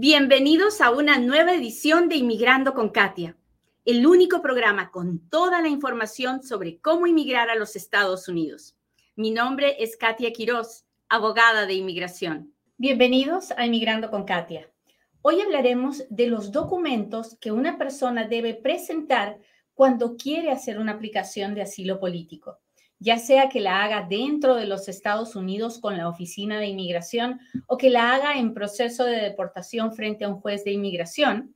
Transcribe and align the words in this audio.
Bienvenidos 0.00 0.80
a 0.80 0.92
una 0.92 1.18
nueva 1.18 1.54
edición 1.54 2.08
de 2.08 2.14
Inmigrando 2.14 2.72
con 2.72 2.90
Katia, 2.90 3.36
el 3.84 4.06
único 4.06 4.40
programa 4.40 4.92
con 4.92 5.28
toda 5.28 5.60
la 5.60 5.66
información 5.66 6.44
sobre 6.44 6.78
cómo 6.78 7.08
inmigrar 7.08 7.50
a 7.50 7.56
los 7.56 7.74
Estados 7.74 8.28
Unidos. 8.28 8.76
Mi 9.16 9.32
nombre 9.32 9.82
es 9.82 9.96
Katia 9.96 10.32
Quiroz, 10.32 10.84
abogada 11.08 11.66
de 11.66 11.74
inmigración. 11.74 12.54
Bienvenidos 12.76 13.50
a 13.56 13.66
Inmigrando 13.66 14.08
con 14.08 14.22
Katia. 14.24 14.70
Hoy 15.20 15.40
hablaremos 15.40 16.04
de 16.10 16.28
los 16.28 16.52
documentos 16.52 17.36
que 17.40 17.50
una 17.50 17.76
persona 17.76 18.28
debe 18.28 18.54
presentar 18.54 19.40
cuando 19.74 20.16
quiere 20.16 20.52
hacer 20.52 20.78
una 20.78 20.92
aplicación 20.92 21.56
de 21.56 21.62
asilo 21.62 21.98
político 21.98 22.60
ya 23.00 23.18
sea 23.18 23.48
que 23.48 23.60
la 23.60 23.84
haga 23.84 24.06
dentro 24.08 24.54
de 24.54 24.66
los 24.66 24.88
Estados 24.88 25.36
Unidos 25.36 25.78
con 25.78 25.96
la 25.96 26.08
Oficina 26.08 26.58
de 26.58 26.66
Inmigración 26.66 27.40
o 27.66 27.76
que 27.76 27.90
la 27.90 28.14
haga 28.14 28.38
en 28.38 28.54
proceso 28.54 29.04
de 29.04 29.20
deportación 29.20 29.92
frente 29.92 30.24
a 30.24 30.28
un 30.28 30.40
juez 30.40 30.64
de 30.64 30.72
inmigración, 30.72 31.54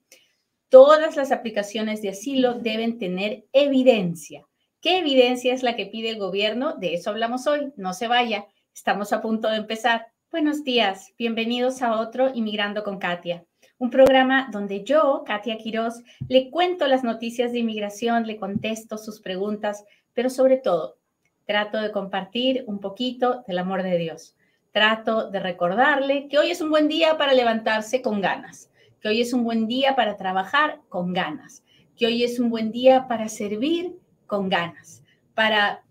todas 0.68 1.16
las 1.16 1.32
aplicaciones 1.32 2.00
de 2.00 2.10
asilo 2.10 2.54
deben 2.54 2.98
tener 2.98 3.44
evidencia. 3.52 4.46
¿Qué 4.80 4.98
evidencia 4.98 5.52
es 5.52 5.62
la 5.62 5.76
que 5.76 5.86
pide 5.86 6.10
el 6.10 6.18
gobierno? 6.18 6.76
De 6.76 6.94
eso 6.94 7.10
hablamos 7.10 7.46
hoy. 7.46 7.72
No 7.76 7.92
se 7.92 8.08
vaya, 8.08 8.46
estamos 8.74 9.12
a 9.12 9.20
punto 9.20 9.48
de 9.48 9.56
empezar. 9.56 10.06
Buenos 10.30 10.64
días, 10.64 11.12
bienvenidos 11.18 11.82
a 11.82 12.00
otro 12.00 12.30
Inmigrando 12.34 12.82
con 12.82 12.98
Katia, 12.98 13.44
un 13.76 13.90
programa 13.90 14.48
donde 14.50 14.82
yo, 14.82 15.24
Katia 15.26 15.58
Quiroz, 15.58 16.02
le 16.26 16.50
cuento 16.50 16.86
las 16.86 17.04
noticias 17.04 17.52
de 17.52 17.58
inmigración, 17.58 18.26
le 18.26 18.38
contesto 18.38 18.96
sus 18.96 19.20
preguntas, 19.20 19.84
pero 20.14 20.30
sobre 20.30 20.56
todo 20.56 21.01
trato 21.46 21.80
de 21.80 21.92
compartir 21.92 22.64
un 22.66 22.80
poquito 22.80 23.44
del 23.46 23.58
amor 23.58 23.82
de 23.82 23.98
Dios. 23.98 24.36
Trato 24.72 25.30
de 25.30 25.40
recordarle 25.40 26.28
que 26.28 26.38
hoy 26.38 26.50
es 26.50 26.60
un 26.60 26.70
buen 26.70 26.88
día 26.88 27.18
para 27.18 27.34
levantarse 27.34 28.00
con 28.00 28.20
ganas, 28.20 28.70
que 29.00 29.08
hoy 29.08 29.20
es 29.20 29.32
un 29.32 29.44
buen 29.44 29.66
día 29.66 29.94
para 29.96 30.16
trabajar 30.16 30.80
con 30.88 31.12
ganas, 31.12 31.62
que 31.96 32.06
hoy 32.06 32.24
es 32.24 32.38
un 32.38 32.50
buen 32.50 32.72
día 32.72 33.06
para 33.08 33.28
servir 33.28 33.98
con 34.26 34.48
ganas, 34.48 35.02
para 35.34 35.84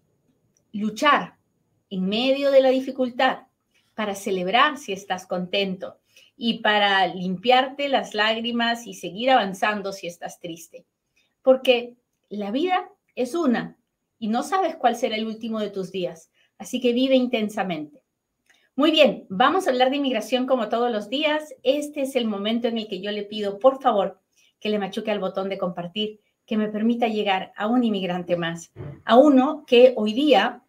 luchar 0.71 1.35
en 1.89 2.05
medio 2.07 2.51
de 2.51 2.61
la 2.61 2.69
dificultad, 2.69 3.47
para 3.93 4.15
celebrar 4.15 4.77
si 4.77 4.93
estás 4.93 5.27
contento 5.27 5.99
y 6.35 6.59
para 6.59 7.05
limpiarte 7.07 7.87
las 7.89 8.15
lágrimas 8.15 8.87
y 8.87 8.95
seguir 8.95 9.29
avanzando 9.29 9.91
si 9.91 10.07
estás 10.07 10.39
triste. 10.39 10.85
Porque 11.43 11.97
la 12.29 12.49
vida 12.49 12.89
es 13.15 13.35
una 13.35 13.77
y 14.21 14.27
no 14.27 14.43
sabes 14.43 14.75
cuál 14.75 14.95
será 14.95 15.15
el 15.15 15.25
último 15.25 15.59
de 15.59 15.71
tus 15.71 15.91
días. 15.91 16.29
Así 16.59 16.79
que 16.79 16.93
vive 16.93 17.15
intensamente. 17.15 18.03
Muy 18.75 18.91
bien, 18.91 19.25
vamos 19.29 19.65
a 19.65 19.71
hablar 19.71 19.89
de 19.89 19.95
inmigración 19.97 20.45
como 20.45 20.69
todos 20.69 20.91
los 20.91 21.09
días. 21.09 21.55
Este 21.63 22.03
es 22.03 22.15
el 22.15 22.25
momento 22.25 22.67
en 22.67 22.77
el 22.77 22.87
que 22.87 23.01
yo 23.01 23.11
le 23.11 23.23
pido, 23.23 23.57
por 23.57 23.81
favor, 23.81 24.19
que 24.59 24.69
le 24.69 24.77
machuque 24.77 25.09
al 25.09 25.17
botón 25.17 25.49
de 25.49 25.57
compartir, 25.57 26.19
que 26.45 26.55
me 26.55 26.67
permita 26.67 27.07
llegar 27.07 27.51
a 27.55 27.65
un 27.65 27.83
inmigrante 27.83 28.37
más, 28.37 28.71
a 29.05 29.17
uno 29.17 29.63
que 29.65 29.93
hoy 29.97 30.13
día 30.13 30.61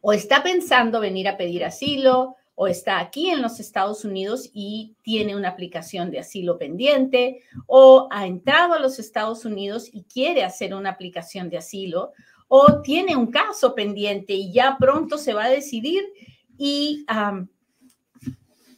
o 0.00 0.12
está 0.12 0.44
pensando 0.44 1.00
venir 1.00 1.26
a 1.26 1.36
pedir 1.36 1.64
asilo, 1.64 2.36
o 2.60 2.66
está 2.66 2.98
aquí 2.98 3.30
en 3.30 3.40
los 3.40 3.60
Estados 3.60 4.04
Unidos 4.04 4.50
y 4.52 4.96
tiene 5.02 5.36
una 5.36 5.50
aplicación 5.50 6.10
de 6.10 6.18
asilo 6.18 6.58
pendiente, 6.58 7.44
o 7.68 8.08
ha 8.10 8.26
entrado 8.26 8.74
a 8.74 8.80
los 8.80 8.98
Estados 8.98 9.44
Unidos 9.44 9.88
y 9.92 10.02
quiere 10.02 10.42
hacer 10.42 10.74
una 10.74 10.90
aplicación 10.90 11.50
de 11.50 11.58
asilo, 11.58 12.10
o 12.48 12.82
tiene 12.82 13.14
un 13.14 13.28
caso 13.28 13.76
pendiente 13.76 14.32
y 14.32 14.52
ya 14.52 14.76
pronto 14.76 15.18
se 15.18 15.34
va 15.34 15.44
a 15.44 15.50
decidir 15.50 16.02
y 16.56 17.06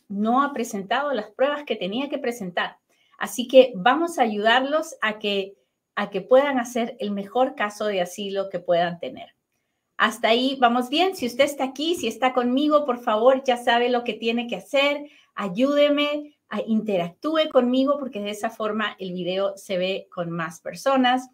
no 0.08 0.42
ha 0.42 0.52
presentado 0.52 1.14
las 1.14 1.30
pruebas 1.30 1.64
que 1.64 1.76
tenía 1.76 2.10
que 2.10 2.18
presentar. 2.18 2.76
Así 3.16 3.48
que 3.48 3.72
vamos 3.74 4.18
a 4.18 4.24
ayudarlos 4.24 4.94
a 5.00 5.18
que, 5.18 5.54
a 5.94 6.10
que 6.10 6.20
puedan 6.20 6.58
hacer 6.58 6.98
el 7.00 7.12
mejor 7.12 7.54
caso 7.54 7.86
de 7.86 8.02
asilo 8.02 8.50
que 8.50 8.58
puedan 8.58 9.00
tener. 9.00 9.30
Hasta 10.00 10.28
ahí 10.28 10.56
vamos 10.58 10.88
bien. 10.88 11.14
Si 11.14 11.26
usted 11.26 11.44
está 11.44 11.64
aquí, 11.64 11.94
si 11.94 12.08
está 12.08 12.32
conmigo, 12.32 12.86
por 12.86 13.00
favor, 13.00 13.44
ya 13.44 13.58
sabe 13.58 13.90
lo 13.90 14.02
que 14.02 14.14
tiene 14.14 14.46
que 14.46 14.56
hacer. 14.56 15.10
Ayúdeme, 15.34 16.38
interactúe 16.66 17.50
conmigo 17.52 17.98
porque 17.98 18.22
de 18.22 18.30
esa 18.30 18.48
forma 18.48 18.96
el 18.98 19.12
video 19.12 19.58
se 19.58 19.76
ve 19.76 20.08
con 20.10 20.30
más 20.30 20.60
personas. 20.60 21.28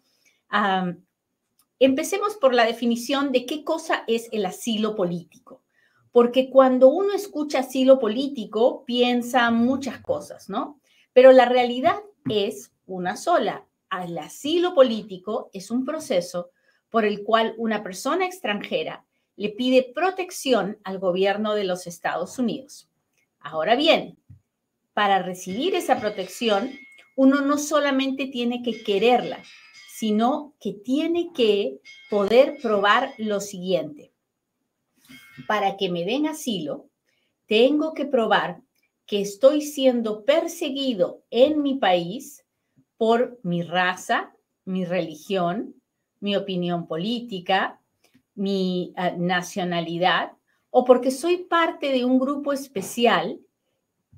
empecemos 1.79 2.35
por 2.35 2.53
la 2.53 2.65
definición 2.65 3.31
de 3.31 3.45
qué 3.45 3.63
cosa 3.63 4.03
es 4.05 4.27
el 4.33 4.45
asilo 4.45 4.97
político. 4.97 5.63
Porque 6.11 6.49
cuando 6.49 6.89
uno 6.89 7.13
escucha 7.13 7.59
asilo 7.59 7.99
político, 7.99 8.83
piensa 8.83 9.49
muchas 9.49 10.01
cosas, 10.01 10.49
¿no? 10.49 10.81
Pero 11.13 11.31
la 11.31 11.45
realidad 11.45 12.01
es 12.27 12.73
una 12.85 13.15
sola. 13.15 13.65
El 13.89 14.17
asilo 14.17 14.75
político 14.75 15.49
es 15.53 15.71
un 15.71 15.85
proceso 15.85 16.49
por 16.89 17.05
el 17.05 17.23
cual 17.23 17.53
una 17.57 17.83
persona 17.83 18.25
extranjera 18.25 19.05
le 19.35 19.49
pide 19.49 19.91
protección 19.93 20.79
al 20.83 20.99
gobierno 20.99 21.53
de 21.53 21.63
los 21.63 21.87
Estados 21.87 22.39
Unidos. 22.39 22.89
Ahora 23.39 23.75
bien, 23.75 24.17
para 24.93 25.21
recibir 25.21 25.75
esa 25.75 25.99
protección, 25.99 26.71
uno 27.15 27.41
no 27.41 27.57
solamente 27.57 28.27
tiene 28.27 28.63
que 28.63 28.83
quererla, 28.83 29.43
sino 29.93 30.55
que 30.59 30.73
tiene 30.73 31.31
que 31.33 31.79
poder 32.09 32.57
probar 32.61 33.13
lo 33.17 33.39
siguiente. 33.39 34.11
Para 35.47 35.77
que 35.77 35.89
me 35.89 36.03
den 36.03 36.27
asilo, 36.27 36.89
tengo 37.45 37.93
que 37.93 38.05
probar 38.05 38.61
que 39.05 39.21
estoy 39.21 39.61
siendo 39.61 40.25
perseguido 40.25 41.23
en 41.29 41.61
mi 41.61 41.75
país 41.75 42.45
por 42.97 43.39
mi 43.43 43.61
raza, 43.63 44.35
mi 44.65 44.83
religión, 44.83 45.75
mi 46.19 46.35
opinión 46.35 46.87
política, 46.87 47.79
mi 48.35 48.93
ah, 48.95 49.11
nacionalidad, 49.17 50.33
o 50.69 50.83
porque 50.83 51.11
soy 51.11 51.37
parte 51.37 51.91
de 51.91 52.05
un 52.05 52.19
grupo 52.19 52.53
especial 52.53 53.39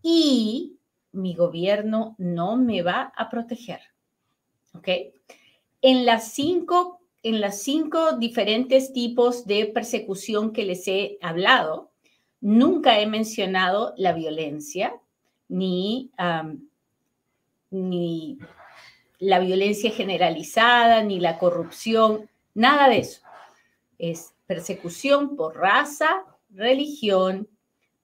y 0.02 0.78
mi 1.12 1.34
gobierno 1.34 2.16
no 2.18 2.58
me 2.58 2.82
va 2.82 3.14
a 3.16 3.30
proteger. 3.30 3.80
¿Ok? 4.74 4.88
En 5.82 6.06
las 6.06 6.32
cinco, 6.32 7.02
en 7.24 7.42
las 7.42 7.62
cinco 7.62 8.14
diferentes 8.18 8.94
tipos 8.94 9.46
de 9.46 9.66
persecución 9.68 10.52
que 10.52 10.66
les 10.66 10.88
he 10.88 11.18
hablado, 11.22 11.92
nunca 12.42 13.00
he 13.00 13.08
mencionado 13.08 13.94
la 13.98 14.14
violencia, 14.14 14.94
ni, 15.48 16.12
ni 17.72 18.38
la 19.20 19.40
violencia 19.40 19.92
generalizada 19.92 21.04
ni 21.04 21.20
la 21.20 21.38
corrupción, 21.38 22.30
nada 22.54 22.90
de 22.90 23.00
eso. 23.00 23.22
Es 23.98 24.34
persecución 24.48 25.36
por 25.36 25.58
raza, 25.58 26.24
religión, 26.50 27.48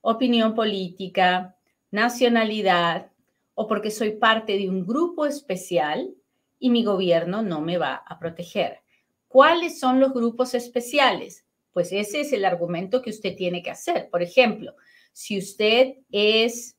opinión 0.02 0.54
política, 0.54 1.56
nacionalidad 1.90 3.10
o 3.54 3.66
porque 3.66 3.90
soy 3.90 4.12
parte 4.12 4.58
de 4.58 4.68
un 4.68 4.86
grupo 4.86 5.26
especial 5.26 6.14
y 6.58 6.70
mi 6.70 6.84
gobierno 6.84 7.42
no 7.42 7.60
me 7.60 7.78
va 7.78 7.94
a 7.94 8.18
proteger. 8.18 8.80
¿Cuáles 9.26 9.80
son 9.80 9.98
los 9.98 10.12
grupos 10.12 10.54
especiales? 10.54 11.44
Pues 11.72 11.92
ese 11.92 12.20
es 12.20 12.32
el 12.32 12.44
argumento 12.44 13.02
que 13.02 13.10
usted 13.10 13.34
tiene 13.34 13.62
que 13.62 13.70
hacer. 13.70 14.08
Por 14.10 14.22
ejemplo, 14.22 14.74
si 15.12 15.38
usted 15.38 15.94
es 16.10 16.76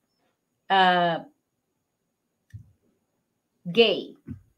ah, 0.69 1.25
gay, 3.67 4.15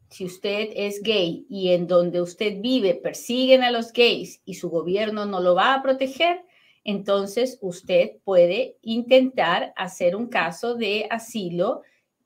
si 0.08 0.24
usted 0.24 0.70
es 0.74 1.02
gay 1.02 1.46
y 1.48 1.70
en 1.70 1.86
donde 1.86 2.20
usted 2.20 2.60
vive 2.60 2.94
persiguen 2.94 3.62
a 3.62 3.70
los 3.70 3.92
gays 3.92 4.40
y 4.44 4.54
su 4.54 4.70
gobierno 4.70 5.26
no 5.26 5.40
lo 5.40 5.54
va 5.54 5.74
a 5.74 5.82
proteger, 5.82 6.44
entonces 6.84 7.58
usted 7.60 8.16
puede 8.24 8.76
intentar 8.82 9.72
hacer 9.76 10.16
un 10.16 10.28
caso 10.28 10.74
de 10.74 11.06
asilo 11.10 11.82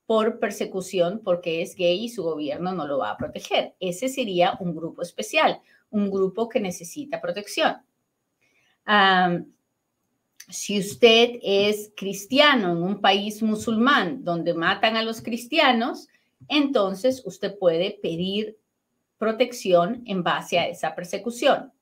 por 0.07 0.39
persecución 0.39 1.21
porque 1.25 1.63
es 1.63 1.75
gay 1.75 2.05
y 2.05 2.09
su 2.09 2.23
gobierno 2.23 2.73
no 2.73 2.87
lo 2.87 2.99
va 2.99 3.11
a 3.11 3.17
proteger. 3.17 3.75
Ese 3.81 4.09
sería 4.09 4.57
un 4.61 4.75
grupo 4.75 5.03
especial, 5.03 5.61
un 5.91 6.11
grupo 6.11 6.49
que 6.49 6.61
necesita 6.61 7.21
protección. 7.21 7.77
si 10.49 10.79
usted 10.79 11.39
es 11.43 11.91
cristiano 11.97 12.73
en 12.73 12.83
un 12.83 13.01
país 13.01 13.43
musulmán 13.43 14.23
donde 14.25 14.53
matan 14.53 14.97
a 14.97 15.03
los 15.03 15.23
cristianos, 15.23 16.09
entonces 16.49 17.23
usted 17.25 17.59
puede 17.59 17.99
pedir 18.03 18.59
protección 19.19 20.03
en 20.07 20.23
base 20.23 20.59
a 20.59 20.69
esa 20.69 20.95
persecución. 20.95 21.73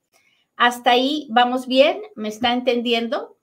¿Hasta 0.55 0.91
ahí 0.91 1.27
vamos 1.31 1.67
bien? 1.67 2.01
¿Me 2.15 2.29
está 2.29 2.53
entendiendo? 2.53 3.37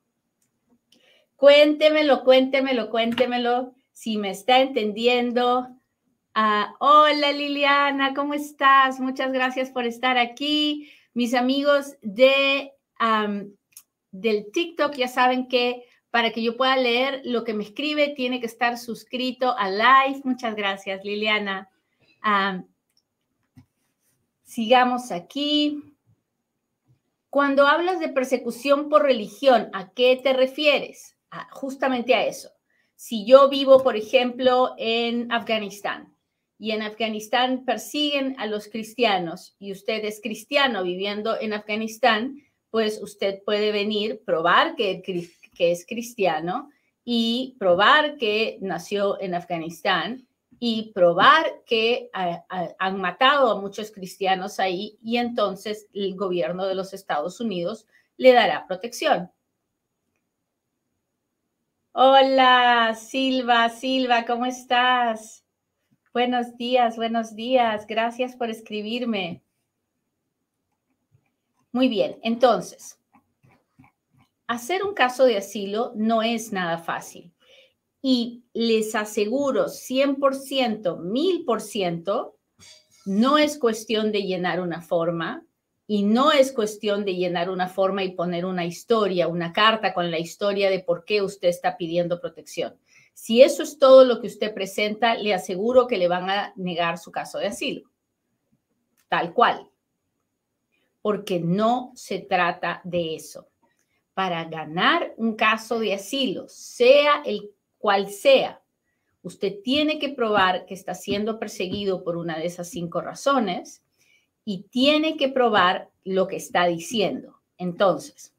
Cuéntemelo, 1.37 2.23
cuéntemelo, 2.23 2.91
cuéntemelo 2.91 3.75
si 3.93 4.17
me 4.17 4.31
está 4.31 4.61
entendiendo. 4.61 5.69
Ah, 6.35 6.75
hola 6.79 7.33
Liliana, 7.33 8.15
¿cómo 8.15 8.35
estás? 8.35 9.01
Muchas 9.01 9.33
gracias 9.33 9.71
por 9.71 9.85
estar 9.85 10.17
aquí. 10.17 10.91
Mis 11.13 11.35
amigos 11.35 11.97
de, 12.03 12.73
del 14.13 14.53
TikTok 14.53 14.95
ya 14.95 15.09
saben 15.09 15.49
que 15.49 15.85
para 16.11 16.33
que 16.33 16.43
yo 16.43 16.57
pueda 16.57 16.77
leer 16.77 17.23
lo 17.25 17.45
que 17.45 17.55
me 17.55 17.65
escribe, 17.65 18.15
tiene 18.17 18.41
que 18.41 18.47
estar 18.47 18.79
suscrito 18.79 19.57
a 19.57 19.71
live. 19.71 20.23
Muchas 20.25 20.55
gracias, 20.55 21.05
Liliana. 21.05 21.69
sigamos 24.43 25.12
aquí. 25.12 25.83
Cuando 27.29 27.69
hablas 27.69 28.01
de 28.01 28.09
persecución 28.09 28.89
por 28.89 29.03
religión, 29.03 29.71
¿a 29.73 29.91
qué 29.91 30.21
te 30.23 30.33
refieres? 30.33 31.17
justamente 31.53 32.15
a 32.15 32.27
eso. 32.27 32.51
Si 32.97 33.25
yo 33.25 33.49
vivo, 33.49 33.83
por 33.83 33.97
ejemplo, 33.97 34.75
en 34.77 35.31
Afganistán 35.33 36.15
y 36.59 36.73
en 36.73 36.83
Afganistán 36.83 37.65
persiguen 37.65 38.35
a 38.39 38.47
los 38.47 38.69
cristianos 38.69 39.55
y 39.59 39.73
usted 39.73 40.05
es 40.05 40.21
cristiano 40.21 40.83
viviendo 40.83 41.41
en 41.41 41.55
Afganistán, 41.55 42.43
pues 42.71 43.01
usted 43.03 43.43
puede 43.45 43.73
venir, 43.73 44.23
probar 44.25 44.77
que, 44.77 45.03
que 45.55 45.73
es 45.73 45.87
cristiano 45.87 46.70
y 47.05 47.56
probar 47.58 48.17
que 48.19 48.58
nació 48.61 49.20
en 49.20 49.35
Afganistán 49.35 50.26
y 50.58 50.93
probar 50.93 51.62
que 51.64 52.11
han 52.12 53.00
matado 53.00 53.50
a 53.50 53.61
muchos 53.61 53.91
cristianos 53.91 54.61
ahí 54.61 54.99
y 55.02 55.17
entonces 55.17 55.88
el 55.94 56.14
gobierno 56.14 56.67
de 56.67 56.75
los 56.75 56.93
Estados 56.93 57.41
Unidos 57.41 57.87
le 58.19 58.35
dará 58.35 58.67
protección. 58.67 59.31
Hola, 61.93 62.94
Silva, 62.94 63.70
Silva, 63.70 64.26
¿cómo 64.26 64.44
estás? 64.44 65.44
Buenos 66.12 66.56
días, 66.58 66.96
buenos 66.96 67.35
días. 67.35 67.87
Gracias 67.87 68.37
por 68.37 68.50
escribirme. 68.50 69.43
Muy 71.73 71.88
bien, 71.88 72.19
entonces, 72.23 73.00
hacer 74.50 74.82
un 74.82 74.94
caso 74.94 75.26
de 75.26 75.37
asilo 75.37 75.93
no 75.94 76.23
es 76.23 76.52
nada 76.52 76.76
fácil 76.76 77.32
y 78.02 78.43
les 78.52 78.97
aseguro 78.97 79.67
100%, 79.67 80.99
1000%, 80.99 82.35
no 83.06 83.38
es 83.38 83.58
cuestión 83.58 84.11
de 84.11 84.23
llenar 84.23 84.61
una 84.61 84.82
forma 84.82 85.47
y 85.87 86.02
no 86.02 86.32
es 86.32 86.50
cuestión 86.50 87.05
de 87.05 87.14
llenar 87.14 87.49
una 87.49 87.69
forma 87.69 88.02
y 88.02 88.11
poner 88.11 88.44
una 88.44 88.64
historia, 88.64 89.29
una 89.29 89.52
carta 89.52 89.94
con 89.94 90.11
la 90.11 90.19
historia 90.19 90.69
de 90.69 90.81
por 90.81 91.05
qué 91.05 91.23
usted 91.23 91.46
está 91.46 91.76
pidiendo 91.76 92.20
protección. 92.20 92.76
Si 93.14 93.43
eso 93.43 93.62
es 93.62 93.79
todo 93.79 94.05
lo 94.05 94.20
que 94.20 94.26
usted 94.26 94.53
presenta, 94.53 95.14
le 95.14 95.32
aseguro 95.32 95.87
que 95.87 95.96
le 95.96 96.08
van 96.08 96.29
a 96.29 96.53
negar 96.56 96.99
su 96.99 97.12
caso 97.12 97.38
de 97.38 97.46
asilo. 97.46 97.88
Tal 99.08 99.32
cual. 99.32 99.70
Porque 101.03 101.38
no 101.38 101.93
se 101.94 102.19
trata 102.19 102.81
de 102.82 103.14
eso. 103.14 103.50
Para 104.20 104.44
ganar 104.44 105.14
un 105.17 105.34
caso 105.34 105.78
de 105.78 105.94
asilo, 105.94 106.44
sea 106.46 107.22
el 107.25 107.52
cual 107.78 108.11
sea, 108.11 108.61
usted 109.22 109.62
tiene 109.64 109.99
que 109.99 110.11
probar 110.11 110.67
que 110.67 110.75
está 110.75 110.93
siendo 110.93 111.38
perseguido 111.38 112.05
por 112.05 112.19
una 112.19 112.37
de 112.38 112.44
esas 112.44 112.69
cinco 112.69 113.00
razones 113.00 113.82
y 114.44 114.64
tiene 114.64 115.17
que 115.17 115.31
probar 115.31 115.88
lo 116.05 116.28
que 116.28 116.37
está 116.37 116.67
diciendo. 116.67 117.40
Entonces, 117.56 118.34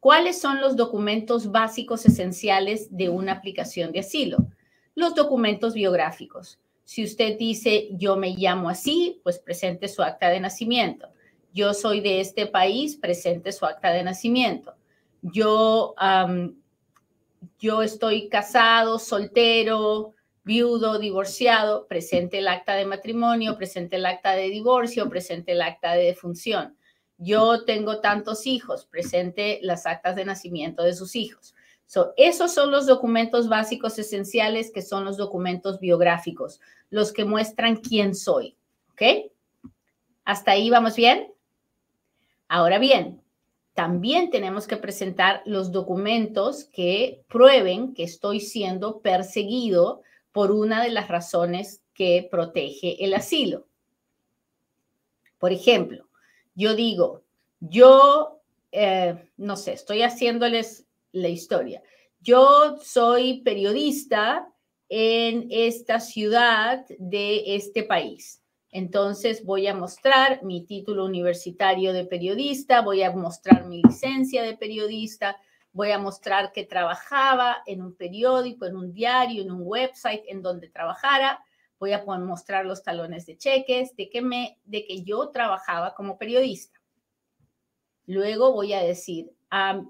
¿cuáles 0.00 0.38
son 0.38 0.60
los 0.60 0.76
documentos 0.76 1.50
básicos 1.50 2.04
esenciales 2.04 2.94
de 2.94 3.08
una 3.08 3.32
aplicación 3.32 3.90
de 3.90 4.00
asilo? 4.00 4.36
Los 4.94 5.14
documentos 5.14 5.72
biográficos. 5.72 6.58
Si 6.84 7.02
usted 7.04 7.38
dice, 7.38 7.88
yo 7.92 8.18
me 8.18 8.36
llamo 8.36 8.68
así, 8.68 9.18
pues 9.22 9.38
presente 9.38 9.88
su 9.88 10.02
acta 10.02 10.28
de 10.28 10.40
nacimiento. 10.40 11.08
Yo 11.54 11.72
soy 11.72 12.02
de 12.02 12.20
este 12.20 12.44
país, 12.44 12.96
presente 12.96 13.50
su 13.50 13.64
acta 13.64 13.92
de 13.92 14.02
nacimiento. 14.02 14.74
Yo 15.22 15.94
yo 17.58 17.82
estoy 17.82 18.28
casado, 18.28 18.98
soltero, 18.98 20.14
viudo, 20.44 20.98
divorciado, 20.98 21.86
presente 21.86 22.38
el 22.38 22.48
acta 22.48 22.74
de 22.74 22.86
matrimonio, 22.86 23.56
presente 23.56 23.96
el 23.96 24.06
acta 24.06 24.32
de 24.32 24.50
divorcio, 24.50 25.08
presente 25.08 25.52
el 25.52 25.62
acta 25.62 25.92
de 25.92 26.04
defunción. 26.04 26.76
Yo 27.18 27.64
tengo 27.64 28.00
tantos 28.00 28.46
hijos, 28.46 28.86
presente 28.86 29.60
las 29.62 29.86
actas 29.86 30.16
de 30.16 30.24
nacimiento 30.24 30.82
de 30.82 30.94
sus 30.94 31.14
hijos. 31.14 31.54
esos 32.16 32.52
son 32.52 32.72
los 32.72 32.86
documentos 32.86 33.48
básicos 33.48 33.98
esenciales 33.98 34.72
que 34.72 34.82
son 34.82 35.04
los 35.04 35.16
documentos 35.16 35.78
biográficos, 35.78 36.60
los 36.90 37.12
que 37.12 37.24
muestran 37.24 37.76
quién 37.76 38.14
soy. 38.14 38.56
¿Ok? 38.90 39.02
¿Hasta 40.24 40.52
ahí 40.52 40.68
vamos 40.68 40.96
bien? 40.96 41.32
Ahora 42.48 42.78
bien, 42.78 43.21
también 43.74 44.30
tenemos 44.30 44.66
que 44.66 44.76
presentar 44.76 45.42
los 45.46 45.72
documentos 45.72 46.64
que 46.64 47.24
prueben 47.28 47.94
que 47.94 48.02
estoy 48.02 48.40
siendo 48.40 49.00
perseguido 49.00 50.02
por 50.30 50.50
una 50.50 50.82
de 50.82 50.90
las 50.90 51.08
razones 51.08 51.82
que 51.94 52.28
protege 52.30 53.02
el 53.04 53.14
asilo. 53.14 53.66
Por 55.38 55.52
ejemplo, 55.52 56.08
yo 56.54 56.74
digo, 56.74 57.22
yo, 57.60 58.40
eh, 58.72 59.30
no 59.36 59.56
sé, 59.56 59.72
estoy 59.72 60.02
haciéndoles 60.02 60.86
la 61.12 61.28
historia. 61.28 61.82
Yo 62.20 62.78
soy 62.82 63.40
periodista 63.42 64.48
en 64.88 65.46
esta 65.50 65.98
ciudad 66.00 66.84
de 66.98 67.56
este 67.56 67.82
país. 67.84 68.41
Entonces 68.72 69.44
voy 69.44 69.66
a 69.66 69.74
mostrar 69.74 70.42
mi 70.42 70.64
título 70.64 71.04
universitario 71.04 71.92
de 71.92 72.06
periodista, 72.06 72.80
voy 72.80 73.02
a 73.02 73.10
mostrar 73.12 73.66
mi 73.66 73.82
licencia 73.82 74.42
de 74.42 74.56
periodista, 74.56 75.36
voy 75.72 75.90
a 75.90 75.98
mostrar 75.98 76.52
que 76.52 76.64
trabajaba 76.64 77.58
en 77.66 77.82
un 77.82 77.94
periódico, 77.94 78.64
en 78.64 78.76
un 78.76 78.94
diario, 78.94 79.42
en 79.42 79.52
un 79.52 79.60
website 79.62 80.22
en 80.26 80.40
donde 80.40 80.70
trabajara, 80.70 81.44
voy 81.78 81.92
a 81.92 82.02
mostrar 82.04 82.64
los 82.64 82.82
talones 82.82 83.26
de 83.26 83.36
cheques 83.36 83.94
de 83.94 84.08
que, 84.08 84.22
me, 84.22 84.58
de 84.64 84.86
que 84.86 85.02
yo 85.02 85.28
trabajaba 85.28 85.94
como 85.94 86.16
periodista. 86.16 86.80
Luego 88.06 88.52
voy 88.52 88.72
a 88.72 88.82
decir, 88.82 89.32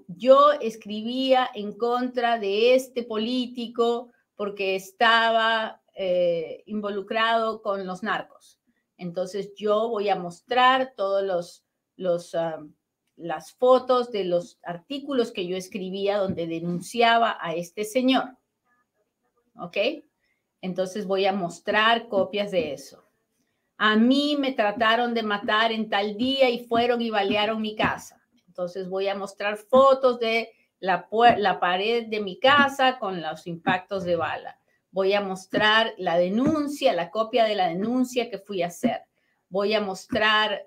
yo 0.07 0.51
escribía 0.59 1.49
en 1.55 1.71
contra 1.77 2.37
de 2.37 2.75
este 2.75 3.03
político 3.03 4.11
porque 4.35 4.75
estaba 4.75 5.81
eh, 5.95 6.63
involucrado 6.65 7.61
con 7.61 7.85
los 7.87 8.03
narcos. 8.03 8.59
Entonces 8.97 9.53
yo 9.55 9.89
voy 9.89 10.09
a 10.09 10.15
mostrar 10.15 10.93
todos 10.95 11.63
los, 11.95 12.35
ah, 12.35 12.63
las 13.15 13.53
fotos 13.53 14.11
de 14.11 14.25
los 14.25 14.59
artículos 14.63 15.31
que 15.31 15.47
yo 15.47 15.57
escribía 15.57 16.17
donde 16.17 16.47
denunciaba 16.47 17.37
a 17.39 17.53
este 17.53 17.83
señor. 17.83 18.37
¿Ok? 19.55 19.77
Entonces 20.61 21.05
voy 21.05 21.25
a 21.25 21.33
mostrar 21.33 22.07
copias 22.07 22.51
de 22.51 22.73
eso. 22.73 23.03
A 23.77 23.95
mí 23.95 24.37
me 24.39 24.53
trataron 24.53 25.13
de 25.13 25.23
matar 25.23 25.71
en 25.71 25.89
tal 25.89 26.15
día 26.15 26.49
y 26.49 26.65
fueron 26.65 27.01
y 27.01 27.09
balearon 27.09 27.61
mi 27.61 27.75
casa. 27.75 28.21
Entonces 28.47 28.87
voy 28.87 29.07
a 29.07 29.15
mostrar 29.15 29.57
fotos 29.57 30.19
de 30.19 30.51
la, 30.79 31.07
la 31.37 31.59
pared 31.59 32.07
de 32.07 32.21
mi 32.21 32.39
casa 32.39 32.99
con 32.99 33.21
los 33.21 33.47
impactos 33.47 34.03
de 34.03 34.15
bala 34.15 34.59
voy 34.93 35.13
a 35.13 35.21
mostrar 35.21 35.95
la 35.97 36.17
denuncia, 36.17 36.93
la 36.93 37.09
copia 37.09 37.45
de 37.45 37.55
la 37.55 37.67
denuncia 37.67 38.29
que 38.29 38.37
fui 38.37 38.61
a 38.61 38.67
hacer. 38.67 39.01
Voy 39.49 39.73
a 39.73 39.81
mostrar, 39.81 40.65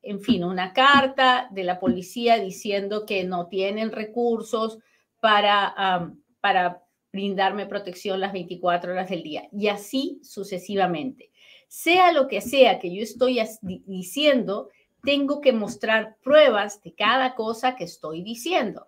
en 0.00 0.20
fin, 0.20 0.44
una 0.44 0.72
carta 0.72 1.48
de 1.50 1.64
la 1.64 1.80
policía 1.80 2.38
diciendo 2.38 3.04
que 3.04 3.24
no 3.24 3.48
tienen 3.48 3.90
recursos 3.90 4.78
para, 5.20 6.14
para 6.40 6.84
brindarme 7.12 7.66
protección 7.66 8.20
las 8.20 8.32
24 8.32 8.92
horas 8.92 9.10
del 9.10 9.24
día 9.24 9.48
y 9.52 9.66
así 9.66 10.20
sucesivamente. 10.22 11.32
Sea 11.68 12.12
lo 12.12 12.28
que 12.28 12.40
sea 12.40 12.78
que 12.78 12.94
yo 12.94 13.02
estoy 13.02 13.40
diciendo, 13.60 14.68
tengo 15.02 15.40
que 15.40 15.52
mostrar 15.52 16.16
pruebas 16.22 16.80
de 16.82 16.94
cada 16.94 17.34
cosa 17.34 17.74
que 17.74 17.84
estoy 17.84 18.22
diciendo. 18.22 18.86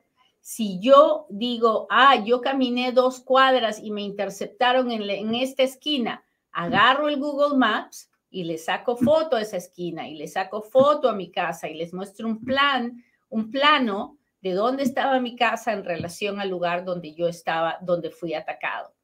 Si 0.49 0.79
yo 0.79 1.27
digo, 1.29 1.89
ah, 1.91 2.23
yo 2.25 2.41
caminé 2.41 2.93
dos 2.93 3.19
cuadras 3.19 3.81
y 3.83 3.91
me 3.91 4.03
interceptaron 4.03 4.93
en, 4.93 5.35
esta 5.35 5.65
esquina, 5.65 6.23
agarro 6.53 7.09
el 7.09 7.19
Google 7.19 7.59
Maps 7.59 8.13
y 8.31 8.45
le 8.45 8.57
saco 8.57 8.97
foto 8.97 9.35
a 9.35 9.43
esa 9.43 9.57
esquina 9.57 10.09
y 10.09 10.15
le 10.15 10.29
saco 10.29 10.63
foto 10.63 11.09
a 11.09 11.15
mi 11.15 11.33
casa 11.33 11.69
y 11.69 11.75
les 11.75 11.93
muestro 11.93 12.29
un 12.29 12.45
plan, 12.45 13.03
un 13.29 13.51
plano 13.51 14.19
de 14.41 14.53
dónde 14.53 14.85
estaba 14.85 15.19
mi 15.19 15.35
casa 15.35 15.73
en 15.73 15.85
relación 15.85 16.39
al 16.39 16.49
lugar 16.49 16.85
donde 16.85 17.13
yo 17.13 17.27
estaba, 17.27 17.79
donde 17.83 18.11
fui 18.11 18.33
atacado. 18.33 18.95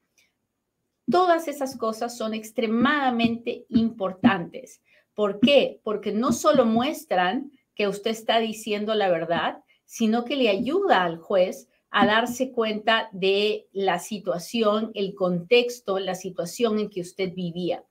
Todas 1.11 1.49
esas 1.49 1.77
cosas 1.77 2.17
son 2.17 2.35
extremadamente 2.35 3.67
importantes. 3.71 4.81
¿Por 5.13 5.41
qué? 5.41 5.81
Porque 5.83 6.13
no 6.13 6.31
solo 6.31 6.67
muestran 6.67 7.51
que 7.75 7.89
usted 7.89 8.13
está 8.13 8.39
diciendo 8.39 8.95
la 8.95 9.09
verdad, 9.09 9.65
sino 9.93 10.25
que 10.25 10.37
le 10.37 10.49
ayuda 10.49 11.05
al 11.05 11.19
juez 11.19 11.69
a 11.91 12.07
darse 12.07 12.51
cuenta 12.51 13.11
de 13.13 13.69
la 13.73 13.99
situación, 13.99 14.91
el 14.95 15.15
contexto, 15.15 15.99
la 15.99 16.15
situación 16.15 16.79
en 16.79 16.89
que 16.89 17.03
usted 17.03 17.35
vivía. 17.35 17.85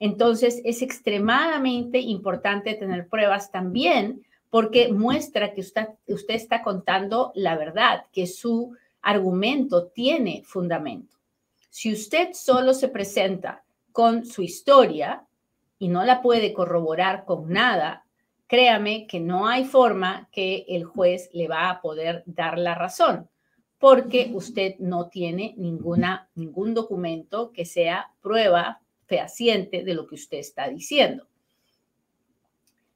Entonces, 0.00 0.60
es 0.64 0.82
extremadamente 0.82 2.00
importante 2.00 2.74
tener 2.74 3.06
pruebas 3.06 3.52
también 3.52 4.26
porque 4.50 4.92
muestra 4.92 5.54
que 5.54 5.60
usted, 5.60 5.90
usted 6.08 6.34
está 6.34 6.60
contando 6.60 7.30
la 7.36 7.56
verdad, 7.56 8.06
que 8.12 8.26
su 8.26 8.74
argumento 9.00 9.86
tiene 9.86 10.42
fundamento. 10.44 11.18
Si 11.70 11.92
usted 11.92 12.30
solo 12.32 12.74
se 12.74 12.88
presenta 12.88 13.62
con 13.92 14.26
su 14.26 14.42
historia 14.42 15.24
y 15.78 15.86
no 15.86 16.04
la 16.04 16.20
puede 16.20 16.52
corroborar 16.52 17.24
con 17.24 17.48
nada, 17.48 18.07
créame 18.48 19.06
que 19.06 19.20
no 19.20 19.46
hay 19.46 19.64
forma 19.64 20.28
que 20.32 20.64
el 20.68 20.84
juez 20.84 21.30
le 21.32 21.46
va 21.46 21.70
a 21.70 21.80
poder 21.80 22.24
dar 22.26 22.58
la 22.58 22.74
razón, 22.74 23.28
porque 23.78 24.30
usted 24.34 24.74
no 24.80 25.08
tiene 25.08 25.54
ninguna, 25.56 26.28
ningún 26.34 26.74
documento 26.74 27.52
que 27.52 27.64
sea 27.64 28.10
prueba 28.20 28.80
fehaciente 29.06 29.84
de 29.84 29.94
lo 29.94 30.06
que 30.06 30.16
usted 30.16 30.38
está 30.38 30.68
diciendo. 30.68 31.28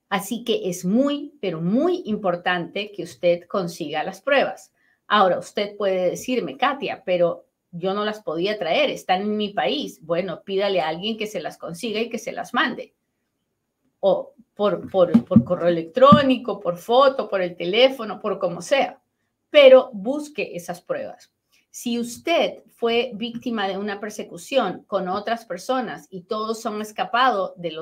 Así 0.08 0.42
que 0.44 0.68
es 0.68 0.84
muy, 0.84 1.34
pero 1.40 1.60
muy 1.60 2.02
importante 2.06 2.90
que 2.90 3.02
usted 3.02 3.46
consiga 3.46 4.02
las 4.02 4.20
pruebas. 4.20 4.72
Ahora, 5.06 5.38
usted 5.38 5.76
puede 5.76 6.10
decirme, 6.10 6.56
Katia, 6.56 7.02
pero 7.04 7.46
yo 7.70 7.94
no 7.94 8.04
las 8.04 8.22
podía 8.22 8.58
traer, 8.58 8.90
están 8.90 9.22
en 9.22 9.36
mi 9.36 9.50
país. 9.50 10.00
Bueno, 10.02 10.42
pídale 10.44 10.80
a 10.80 10.88
alguien 10.88 11.16
que 11.16 11.26
se 11.26 11.40
las 11.40 11.56
consiga 11.56 12.00
y 12.00 12.10
que 12.10 12.18
se 12.18 12.32
las 12.32 12.52
mande. 12.52 12.94
O 14.04 14.34
por, 14.54 14.90
por, 14.90 15.24
por 15.24 15.44
correo 15.44 15.68
electrónico, 15.68 16.60
por 16.60 16.76
foto, 16.76 17.28
por 17.28 17.40
el 17.40 17.56
teléfono, 17.56 18.20
por 18.20 18.38
como 18.38 18.60
sea. 18.60 19.00
Pero 19.48 19.90
busque 19.92 20.52
esas 20.54 20.80
pruebas. 20.80 21.32
Si 21.70 21.98
usted 21.98 22.62
fue 22.76 23.12
víctima 23.14 23.66
de 23.66 23.78
una 23.78 23.98
persecución 23.98 24.84
con 24.86 25.08
otras 25.08 25.46
personas 25.46 26.06
y 26.10 26.22
todos 26.22 26.66
han 26.66 26.80
escapado 26.82 27.54
de, 27.56 27.72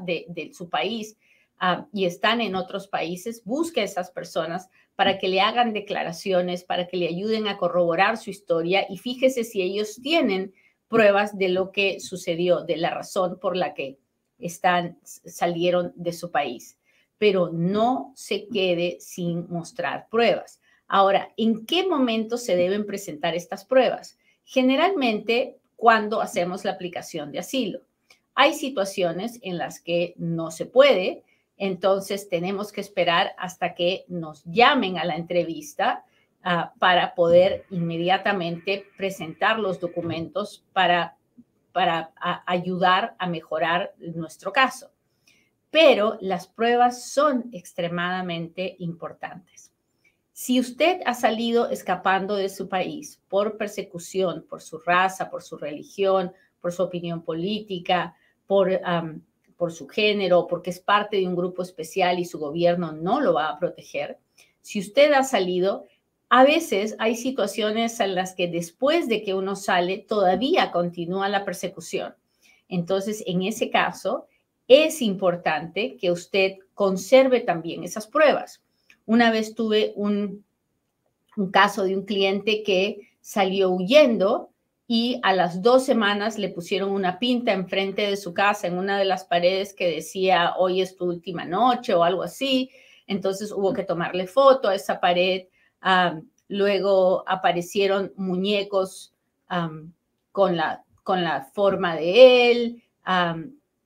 de, 0.00 0.26
de 0.28 0.52
su 0.52 0.68
país 0.68 1.16
ah, 1.58 1.86
y 1.92 2.04
están 2.04 2.42
en 2.42 2.54
otros 2.54 2.86
países, 2.86 3.42
busque 3.44 3.80
a 3.80 3.84
esas 3.84 4.10
personas 4.10 4.68
para 4.94 5.16
que 5.16 5.28
le 5.28 5.40
hagan 5.40 5.72
declaraciones, 5.72 6.64
para 6.64 6.86
que 6.86 6.98
le 6.98 7.08
ayuden 7.08 7.48
a 7.48 7.56
corroborar 7.56 8.18
su 8.18 8.28
historia 8.28 8.84
y 8.90 8.98
fíjese 8.98 9.44
si 9.44 9.62
ellos 9.62 9.98
tienen 10.02 10.52
pruebas 10.88 11.38
de 11.38 11.48
lo 11.48 11.72
que 11.72 12.00
sucedió, 12.00 12.60
de 12.60 12.76
la 12.76 12.90
razón 12.90 13.38
por 13.40 13.56
la 13.56 13.72
que 13.72 13.96
están, 14.40 14.98
salieron 15.02 15.92
de 15.96 16.12
su 16.12 16.30
país. 16.30 16.78
Pero 17.18 17.50
no 17.52 18.12
se 18.14 18.48
quede 18.48 18.98
sin 19.00 19.48
mostrar 19.50 20.08
pruebas. 20.10 20.60
Ahora, 20.88 21.32
¿en 21.36 21.66
qué 21.66 21.86
momento 21.86 22.38
se 22.38 22.56
deben 22.56 22.86
presentar 22.86 23.34
estas 23.34 23.64
pruebas? 23.64 24.18
Generalmente 24.44 25.60
cuando 25.80 26.20
hacemos 26.20 26.64
la 26.64 26.72
aplicación 26.72 27.32
de 27.32 27.38
asilo. 27.38 27.80
Hay 28.34 28.52
situaciones 28.52 29.40
en 29.42 29.56
las 29.56 29.80
que 29.80 30.14
no 30.18 30.50
se 30.50 30.66
puede, 30.66 31.24
entonces 31.56 32.28
tenemos 32.28 32.70
que 32.70 32.82
esperar 32.82 33.32
hasta 33.38 33.74
que 33.74 34.04
nos 34.06 34.44
llamen 34.44 34.98
a 34.98 35.04
la 35.04 35.16
entrevista 35.16 36.04
ah, 36.44 36.74
para 36.78 37.14
poder 37.14 37.64
inmediatamente 37.70 38.86
presentar 38.96 39.58
los 39.58 39.80
documentos 39.80 40.64
para, 40.74 41.16
para 41.72 42.12
ayudar 42.46 43.14
a 43.18 43.26
mejorar 43.26 43.94
nuestro 43.98 44.52
caso. 44.52 44.90
Pero 45.70 46.18
las 46.20 46.48
pruebas 46.48 47.10
son 47.10 47.48
extremadamente 47.52 48.76
importantes. 48.80 49.72
Si 50.32 50.58
usted 50.58 51.00
ha 51.04 51.14
salido 51.14 51.68
escapando 51.70 52.34
de 52.34 52.48
su 52.48 52.68
país 52.68 53.20
por 53.28 53.56
persecución, 53.56 54.46
por 54.48 54.62
su 54.62 54.78
raza, 54.78 55.30
por 55.30 55.42
su 55.42 55.58
religión, 55.58 56.32
por 56.60 56.72
su 56.72 56.82
opinión 56.82 57.22
política, 57.22 58.16
por 58.46 58.70
su 59.70 59.86
género, 59.86 60.46
porque 60.46 60.70
es 60.70 60.80
parte 60.80 61.18
de 61.18 61.28
un 61.28 61.36
grupo 61.36 61.62
especial 61.62 62.18
y 62.18 62.24
su 62.24 62.38
gobierno 62.38 62.92
no 62.92 63.20
lo 63.20 63.34
va 63.34 63.50
a 63.50 63.58
proteger. 63.58 64.18
Si 64.62 64.80
usted 64.80 65.12
ha 65.12 65.22
salido, 65.22 65.86
a 66.30 66.44
veces 66.44 66.94
hay 67.00 67.16
situaciones 67.16 67.98
en 67.98 68.14
las 68.14 68.34
que 68.34 68.46
después 68.46 69.08
de 69.08 69.22
que 69.22 69.34
uno 69.34 69.56
sale 69.56 69.98
todavía 69.98 70.70
continúa 70.70 71.28
la 71.28 71.44
persecución. 71.44 72.14
Entonces, 72.68 73.24
en 73.26 73.42
ese 73.42 73.68
caso, 73.68 74.28
es 74.68 75.02
importante 75.02 75.96
que 75.96 76.12
usted 76.12 76.58
conserve 76.74 77.40
también 77.40 77.82
esas 77.82 78.06
pruebas. 78.06 78.62
Una 79.06 79.32
vez 79.32 79.56
tuve 79.56 79.92
un, 79.96 80.44
caso 81.52 81.82
de 81.82 81.96
un 81.96 82.04
cliente 82.04 82.62
que 82.62 83.08
salió 83.20 83.70
huyendo 83.70 84.50
y 84.86 85.18
a 85.24 85.32
las 85.32 85.62
dos 85.62 85.84
semanas 85.84 86.38
le 86.38 86.48
pusieron 86.48 86.92
una 86.92 87.18
pinta 87.18 87.52
enfrente 87.52 88.02
de 88.02 88.16
su 88.16 88.32
casa 88.32 88.68
en 88.68 88.78
una 88.78 88.98
de 88.98 89.04
las 89.04 89.24
paredes 89.24 89.74
que 89.74 89.90
decía 89.90 90.54
hoy 90.56 90.80
es 90.80 90.94
tu 90.94 91.06
última 91.06 91.44
noche 91.44 91.92
o 91.92 92.04
algo 92.04 92.22
así. 92.22 92.70
Entonces 93.08 93.50
hubo 93.50 93.72
que 93.72 93.82
tomarle 93.82 94.28
foto 94.28 94.68
a 94.68 94.76
esa 94.76 95.00
pared. 95.00 95.46
Luego 96.48 97.24
aparecieron 97.26 98.12
muñecos 98.16 99.12
con, 100.32 100.56
la, 100.56 100.84
con 101.02 101.24
la 101.24 101.44
forma 101.52 101.96
de 101.96 102.50
él, 102.50 102.82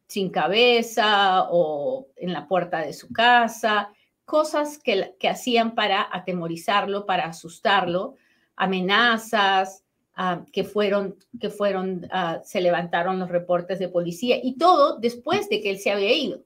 sin 0.06 0.30
cabeza 0.30 1.48
o 1.50 2.08
en 2.16 2.32
la 2.32 2.46
puerta 2.46 2.80
de 2.80 2.92
su 2.92 3.12
casa, 3.12 3.90
cosas 4.24 4.78
que, 4.78 5.14
que 5.18 5.28
hacían 5.28 5.74
para 5.74 6.08
atemorizarlo, 6.10 7.06
para 7.06 7.26
asustarlo, 7.26 8.14
amenazas, 8.56 9.84
que 10.52 10.62
fueron, 10.62 11.16
que 11.40 11.50
fueron, 11.50 12.06
ah, 12.12 12.40
se 12.44 12.60
levantaron 12.60 13.18
los 13.18 13.28
reportes 13.28 13.80
de 13.80 13.88
policía 13.88 14.38
y 14.40 14.56
todo 14.56 14.98
después 14.98 15.48
de 15.48 15.60
que 15.60 15.70
él 15.70 15.78
se 15.78 15.90
había 15.90 16.12
ido. 16.12 16.42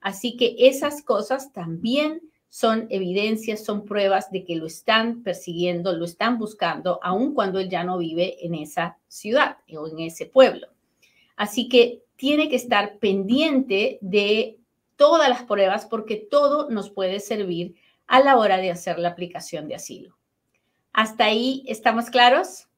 Así 0.00 0.36
que 0.36 0.56
esas 0.58 1.02
cosas 1.02 1.52
también 1.52 2.22
son 2.54 2.86
evidencias, 2.88 3.64
son 3.64 3.84
pruebas 3.84 4.30
de 4.30 4.44
que 4.44 4.54
lo 4.54 4.66
están 4.66 5.24
persiguiendo, 5.24 5.92
lo 5.92 6.04
están 6.04 6.38
buscando, 6.38 7.00
aun 7.02 7.34
cuando 7.34 7.58
él 7.58 7.68
ya 7.68 7.82
no 7.82 7.98
vive 7.98 8.46
en 8.46 8.54
esa 8.54 8.96
ciudad 9.08 9.56
o 9.76 9.88
en 9.88 9.98
ese 9.98 10.26
pueblo. 10.26 10.68
Así 11.34 11.68
que 11.68 12.04
tiene 12.14 12.48
que 12.48 12.54
estar 12.54 12.98
pendiente 12.98 13.98
de 14.02 14.60
todas 14.94 15.28
las 15.28 15.42
pruebas 15.42 15.86
porque 15.86 16.14
todo 16.14 16.70
nos 16.70 16.90
puede 16.90 17.18
servir 17.18 17.74
a 18.06 18.20
la 18.20 18.36
hora 18.36 18.58
de 18.58 18.70
hacer 18.70 19.00
la 19.00 19.08
aplicación 19.08 19.66
de 19.66 19.74
asilo. 19.74 20.16
¿Hasta 20.92 21.24
ahí 21.24 21.64
estamos 21.66 22.08
claros? 22.08 22.68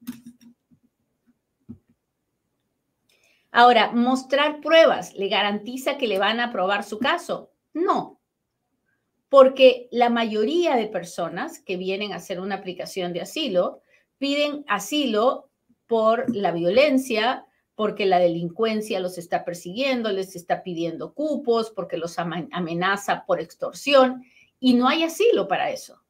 Ahora, 3.51 3.93
mostrar 3.93 4.63
pruebas, 4.63 5.13
¿le 5.17 5.29
garantiza 5.29 5.99
que 5.99 6.09
le 6.09 6.19
van 6.19 6.41
a 6.41 6.45
aprobar 6.45 6.83
su 6.83 6.99
caso? 6.99 7.51
No, 7.75 8.17
porque 9.29 9.89
la 9.91 10.11
mayoría 10.11 10.77
de 10.77 10.87
personas 10.87 11.59
que 11.59 11.77
vienen 11.77 12.13
a 12.13 12.17
hacer 12.17 12.41
una 12.41 12.57
aplicación 12.57 13.13
de 13.13 13.23
asilo 13.23 13.83
piden 14.19 14.65
asilo 14.69 15.51
por 15.87 16.35
la 16.35 16.53
violencia, 16.53 17.47
porque 17.75 18.07
la 18.07 18.19
delincuencia 18.19 19.01
los 19.01 19.19
está 19.19 19.45
persiguiendo, 19.45 20.11
les 20.11 20.37
está 20.37 20.63
pidiendo 20.63 21.13
cupos, 21.13 21.71
porque 21.71 21.97
los 21.97 22.19
amenaza 22.19 23.25
por 23.27 23.41
extorsión 23.41 24.25
y 24.59 24.75
no 24.75 24.89
hay 24.89 25.05
asilo 25.05 25.49
para 25.49 25.71
eso. 25.71 26.03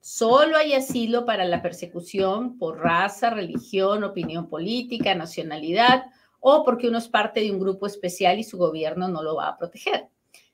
Solo 0.00 0.56
hay 0.56 0.74
asilo 0.74 1.24
para 1.24 1.44
la 1.44 1.60
persecución 1.62 2.58
por 2.58 2.78
raza, 2.78 3.30
religión, 3.30 4.04
opinión 4.04 4.48
política, 4.48 5.14
nacionalidad 5.14 6.06
o 6.40 6.64
porque 6.64 6.88
uno 6.88 6.98
es 6.98 7.08
parte 7.08 7.40
de 7.40 7.50
un 7.50 7.58
grupo 7.58 7.86
especial 7.86 8.38
y 8.38 8.44
su 8.44 8.58
gobierno 8.58 9.08
no 9.08 9.22
lo 9.22 9.36
va 9.36 9.48
a 9.48 9.58
proteger. 9.58 10.08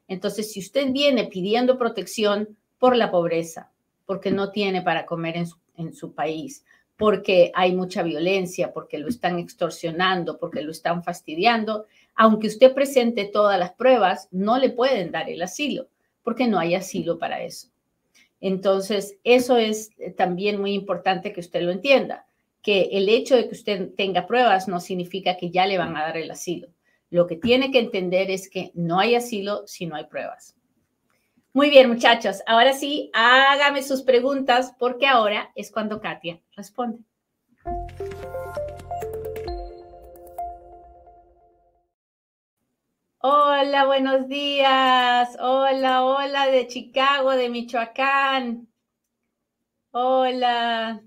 Entonces, 0.09 0.53
si 0.53 0.61
usted 0.61 0.93
viene 0.93 1.25
pidiendo 1.25 1.79
protección 1.79 2.57
por 2.79 2.97
la 2.97 3.11
pobreza, 3.11 3.71
porque 4.07 4.31
no 4.31 4.51
tiene 4.51 4.83
para 4.83 5.07
comer 5.07 5.37
en 5.37 5.47
su, 5.47 5.57
su 5.93 6.15
país, 6.15 6.65
porque 6.97 7.51
hay 7.55 7.75
mucha 7.75 8.03
violencia, 8.03 8.73
porque 8.73 8.99
lo 8.99 9.09
están 9.09 9.39
extorsionando, 9.39 10.39
porque 10.39 10.63
lo 10.63 10.71
están 10.71 11.03
fastidiando, 11.03 11.87
aunque 12.15 12.47
usted 12.47 12.73
presente 12.73 13.25
todas 13.25 13.59
las 13.59 13.73
pruebas, 13.73 14.29
no 14.31 14.59
le 14.59 14.71
pueden 14.71 15.11
dar 15.11 15.29
el 15.29 15.43
asilo, 15.43 15.89
porque 16.23 16.47
no 16.47 16.59
hay 16.59 16.75
asilo 16.75 17.19
para 17.19 17.43
eso. 17.43 17.69
Entonces, 18.41 19.19
eso 19.25 19.57
es 19.57 19.91
eh, 19.99 20.11
también 20.11 20.61
muy 20.61 20.75
importante 20.75 21.33
que 21.33 21.41
usted 21.41 21.63
lo 21.63 21.73
entienda, 21.73 22.27
que 22.63 22.91
el 22.93 23.09
hecho 23.09 23.37
de 23.37 23.49
que 23.49 23.55
usted 23.55 23.91
tenga 23.97 24.27
pruebas 24.27 24.69
no 24.69 24.81
significa 24.81 25.37
que 25.37 25.51
ya 25.51 25.67
le 25.67 25.79
van 25.79 25.97
a 25.97 26.03
dar 26.03 26.17
el 26.17 26.31
asilo. 26.31 26.69
Lo 27.15 27.29
que 27.29 27.37
tiene 27.37 27.71
que 27.71 27.79
entender 27.79 28.29
es 28.29 28.51
que 28.51 28.73
no 28.75 28.99
hay 28.99 29.15
asilo 29.15 29.69
si 29.69 29.87
no 29.87 29.95
hay 29.95 30.07
pruebas. 30.07 30.57
Muy 31.53 31.71
bien, 31.71 31.89
muchachos. 31.89 32.43
Ahora 32.45 32.73
sí, 32.73 33.13
hágame 33.15 33.85
sus 33.85 34.03
preguntas 34.03 34.75
porque 34.81 35.07
ahora 35.07 35.53
es 35.55 35.71
cuando 35.71 36.01
Katia 36.01 36.41
responde. 36.57 37.05
Hola, 43.19 43.87
buenos 43.87 44.27
días. 44.27 45.37
Hola, 45.39 46.05
hola 46.05 46.49
de 46.49 46.67
Chicago, 46.67 47.31
de 47.31 47.49
Michoacán. 47.49 48.67
Hola. 49.93 51.01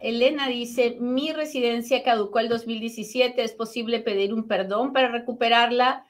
Elena 0.00 0.48
dice, 0.48 0.96
mi 1.00 1.32
residencia 1.32 2.02
caducó 2.02 2.38
el 2.38 2.48
2017, 2.48 3.42
¿es 3.42 3.52
posible 3.52 4.00
pedir 4.00 4.32
un 4.32 4.48
perdón 4.48 4.92
para 4.92 5.08
recuperarla? 5.08 6.06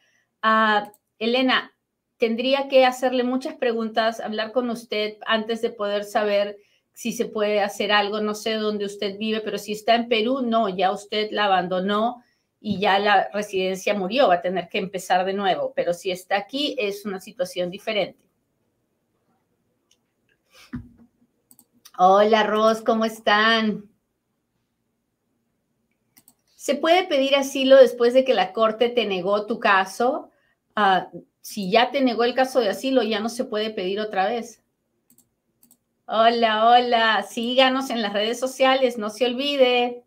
Elena, 1.19 1.75
tendría 2.17 2.69
que 2.69 2.85
hacerle 2.85 3.25
muchas 3.25 3.55
preguntas, 3.55 4.21
hablar 4.21 4.53
con 4.53 4.71
usted 4.71 5.17
antes 5.27 5.63
de 5.63 5.71
poder 5.71 6.05
saber 6.05 6.59
si 6.93 7.13
se 7.13 7.27
puede 7.27 7.61
hacer 7.61 7.93
algo. 7.93 8.21
No 8.21 8.35
sé 8.35 8.55
dónde 8.55 8.85
usted 8.85 9.19
vive, 9.19 9.41
pero 9.41 9.59
si 9.59 9.73
está 9.73 9.95
en 9.95 10.09
Perú, 10.09 10.43
no, 10.43 10.69
ya 10.69 10.93
usted 10.93 11.31
la 11.33 11.47
abandonó 11.47 12.23
y 12.61 12.79
ya 12.79 12.99
la 12.99 13.31
residencia 13.33 13.95
murió, 13.95 14.29
va 14.29 14.35
a 14.35 14.43
tener 14.43 14.69
que 14.69 14.79
empezar 14.79 15.25
de 15.25 15.33
nuevo. 15.33 15.73
Pero 15.75 15.95
si 15.95 16.11
está 16.11 16.37
aquí, 16.37 16.77
es 16.79 17.05
una 17.07 17.19
situación 17.19 17.71
diferente. 17.71 18.30
Hola, 22.03 22.45
Ros, 22.45 22.81
¿cómo 22.81 23.05
están? 23.05 23.91
¿Se 26.57 26.75
puede 26.75 27.05
pedir 27.05 27.37
asilo 27.37 27.77
después 27.77 28.15
de 28.15 28.25
que 28.25 28.33
la 28.33 28.55
corte 28.55 28.89
te 28.89 29.05
negó 29.05 29.45
tu 29.45 29.61
caso? 29.61 30.31
Ah, 30.75 31.11
si 31.43 31.71
ya 31.71 31.91
te 31.91 32.01
negó 32.01 32.25
el 32.25 32.33
caso 32.33 32.61
de 32.61 32.71
asilo, 32.71 33.03
ya 33.03 33.21
no 33.21 33.29
se 33.29 33.45
puede 33.45 33.69
pedir 33.69 34.01
otra 34.01 34.25
vez. 34.31 34.63
Hola, 36.07 36.71
hola, 36.71 37.23
síganos 37.23 37.91
en 37.91 38.01
las 38.01 38.15
redes 38.15 38.41
sociales, 38.41 38.97
no 38.97 39.11
se 39.11 39.27
olvide. 39.27 40.03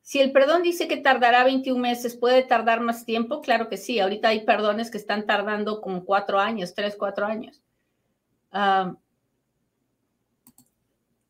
Si 0.00 0.18
el 0.18 0.32
perdón 0.32 0.64
dice 0.64 0.88
que 0.88 0.96
tardará 0.96 1.44
21 1.44 1.82
meses, 1.82 2.16
¿puede 2.16 2.42
tardar 2.42 2.80
más 2.80 3.04
tiempo? 3.04 3.40
Claro 3.40 3.68
que 3.68 3.76
sí. 3.76 4.00
Ahorita 4.00 4.26
hay 4.26 4.44
perdones 4.44 4.90
que 4.90 4.98
están 4.98 5.24
tardando 5.24 5.80
como 5.80 6.04
cuatro 6.04 6.40
años, 6.40 6.74
tres, 6.74 6.96
cuatro 6.98 7.26
años. 7.26 7.62
Ah, 8.50 8.96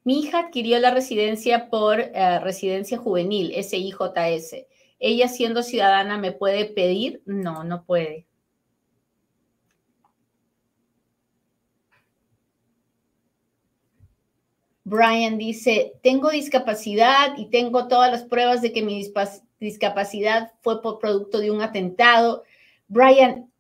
mi 0.04 0.20
hija 0.20 0.40
adquirió 0.40 0.78
la 0.80 0.90
residencia 0.90 1.70
por 1.70 2.00
eh, 2.00 2.40
residencia 2.40 2.98
juvenil, 2.98 3.52
SIJS. 3.54 4.66
¿Ella 4.98 5.28
siendo 5.28 5.62
ciudadana 5.62 6.18
me 6.18 6.32
puede 6.32 6.64
pedir? 6.64 7.22
No, 7.26 7.64
no 7.64 7.84
puede. 7.84 8.26
Brian 14.84 15.38
dice, 15.38 15.94
tengo 16.02 16.30
discapacidad 16.30 17.38
y 17.38 17.46
tengo 17.46 17.88
todas 17.88 18.10
las 18.10 18.24
pruebas 18.24 18.62
de 18.62 18.72
que 18.72 18.82
mi 18.82 19.02
discapacidad 19.60 20.52
fue 20.60 20.82
por 20.82 20.98
producto 20.98 21.38
de 21.38 21.50
un 21.50 21.62
atentado. 21.62 22.42
Brian, 22.88 23.50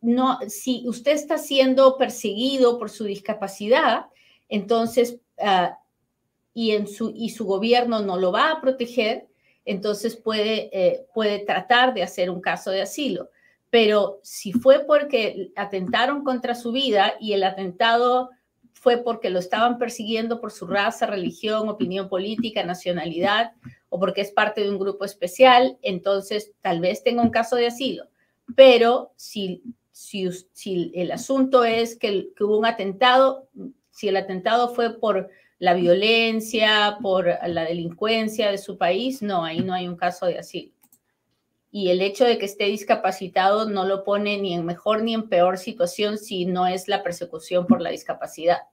no, 0.00 0.38
si 0.48 0.88
usted 0.88 1.12
está 1.12 1.38
siendo 1.38 1.96
perseguido 1.98 2.78
por 2.78 2.88
su 2.88 3.04
discapacidad, 3.04 4.06
entonces, 4.48 5.18
ah, 5.38 5.78
y, 6.54 6.86
su, 6.86 7.12
y 7.14 7.30
su 7.30 7.44
gobierno 7.44 8.00
no 8.00 8.16
lo 8.16 8.32
va 8.32 8.50
a 8.50 8.60
proteger, 8.60 9.26
entonces 9.64 10.16
puede, 10.16 10.70
eh, 10.72 11.06
puede 11.12 11.40
tratar 11.40 11.92
de 11.92 12.02
hacer 12.02 12.30
un 12.30 12.40
caso 12.40 12.70
de 12.70 12.82
asilo. 12.82 13.30
Pero 13.68 14.20
si 14.22 14.52
fue 14.52 14.84
porque 14.86 15.50
atentaron 15.56 16.24
contra 16.24 16.54
su 16.54 16.72
vida 16.72 17.14
y 17.20 17.32
el 17.32 17.42
atentado 17.42 18.30
fue 18.72 18.98
porque 18.98 19.30
lo 19.30 19.40
estaban 19.40 19.78
persiguiendo 19.78 20.40
por 20.40 20.52
su 20.52 20.66
raza, 20.66 21.06
religión, 21.06 21.68
opinión 21.68 22.08
política, 22.08 22.62
nacionalidad 22.62 23.52
o 23.88 23.98
porque 23.98 24.20
es 24.20 24.30
parte 24.30 24.62
de 24.62 24.70
un 24.70 24.78
grupo 24.78 25.04
especial, 25.04 25.76
entonces 25.82 26.52
tal 26.60 26.80
vez 26.80 27.02
tenga 27.02 27.22
un 27.22 27.30
caso 27.30 27.56
de 27.56 27.66
asilo. 27.66 28.04
Pero 28.54 29.12
si, 29.16 29.62
si, 29.90 30.30
si 30.52 30.92
el 30.94 31.10
asunto 31.10 31.64
es 31.64 31.98
que 31.98 32.30
hubo 32.40 32.58
un 32.58 32.66
atentado, 32.66 33.48
si 33.96 34.08
el 34.08 34.18
atentado 34.18 34.74
fue 34.74 35.00
por 35.00 35.30
la 35.58 35.72
violencia, 35.72 36.98
por 37.00 37.24
la 37.46 37.64
delincuencia 37.64 38.50
de 38.50 38.58
su 38.58 38.76
país, 38.76 39.22
no, 39.22 39.42
ahí 39.42 39.60
no 39.60 39.72
hay 39.72 39.88
un 39.88 39.96
caso 39.96 40.26
de 40.26 40.38
asilo. 40.38 40.70
Y 41.70 41.88
el 41.88 42.02
hecho 42.02 42.26
de 42.26 42.36
que 42.36 42.44
esté 42.44 42.64
discapacitado 42.64 43.66
no 43.70 43.86
lo 43.86 44.04
pone 44.04 44.36
ni 44.36 44.52
en 44.52 44.66
mejor 44.66 45.02
ni 45.02 45.14
en 45.14 45.30
peor 45.30 45.56
situación 45.56 46.18
si 46.18 46.44
no 46.44 46.66
es 46.66 46.88
la 46.88 47.02
persecución 47.02 47.66
por 47.66 47.80
la 47.80 47.88
discapacidad. 47.88 48.64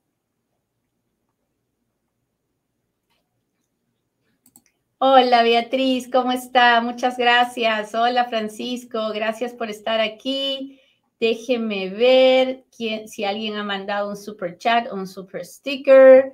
Hola 4.97 5.41
Beatriz, 5.41 6.09
¿cómo 6.11 6.33
está? 6.33 6.81
Muchas 6.81 7.17
gracias. 7.17 7.95
Hola 7.95 8.25
Francisco, 8.25 8.99
gracias 9.13 9.53
por 9.53 9.69
estar 9.69 10.01
aquí. 10.01 10.81
Déjenme 11.23 11.87
ver 11.87 12.65
quién, 12.75 13.07
si 13.07 13.23
alguien 13.23 13.55
ha 13.55 13.63
mandado 13.63 14.09
un 14.09 14.17
super 14.17 14.57
chat 14.57 14.91
o 14.91 14.95
un 14.95 15.07
super 15.07 15.45
sticker. 15.45 16.33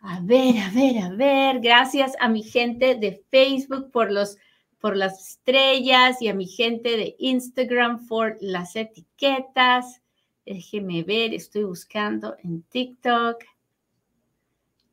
A 0.00 0.20
ver, 0.22 0.58
a 0.58 0.70
ver, 0.70 0.98
a 0.98 1.08
ver. 1.08 1.58
Gracias 1.58 2.12
a 2.20 2.28
mi 2.28 2.44
gente 2.44 2.94
de 2.94 3.20
Facebook 3.32 3.90
por 3.90 4.12
los 4.12 4.38
por 4.78 4.96
las 4.96 5.30
estrellas 5.30 6.22
y 6.22 6.28
a 6.28 6.34
mi 6.34 6.46
gente 6.46 6.96
de 6.96 7.16
Instagram 7.18 8.06
por 8.06 8.36
las 8.40 8.76
etiquetas. 8.76 10.00
Déjenme 10.46 11.02
ver, 11.02 11.34
estoy 11.34 11.64
buscando 11.64 12.36
en 12.44 12.62
TikTok. 12.62 13.42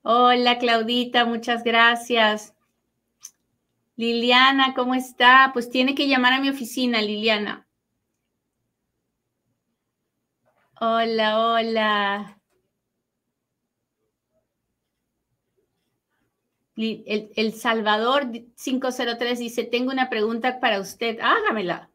Hola 0.02 0.58
Claudita, 0.58 1.24
muchas 1.24 1.64
gracias. 1.64 2.56
Liliana, 3.96 4.74
¿cómo 4.74 4.96
está? 4.96 5.52
Pues 5.54 5.70
tiene 5.70 5.94
que 5.94 6.08
llamar 6.08 6.34
a 6.34 6.42
mi 6.42 6.50
oficina, 6.50 7.00
Liliana. 7.00 7.67
Hola, 10.80 11.40
hola. 11.40 12.42
El, 16.76 17.54
Salvador 17.54 18.32
503 18.56 19.40
dice, 19.40 19.64
tengo 19.64 19.92
una 19.92 20.08
pregunta 20.10 20.60
para 20.60 20.80
usted. 20.80 21.20
Hágamela. 21.20 21.90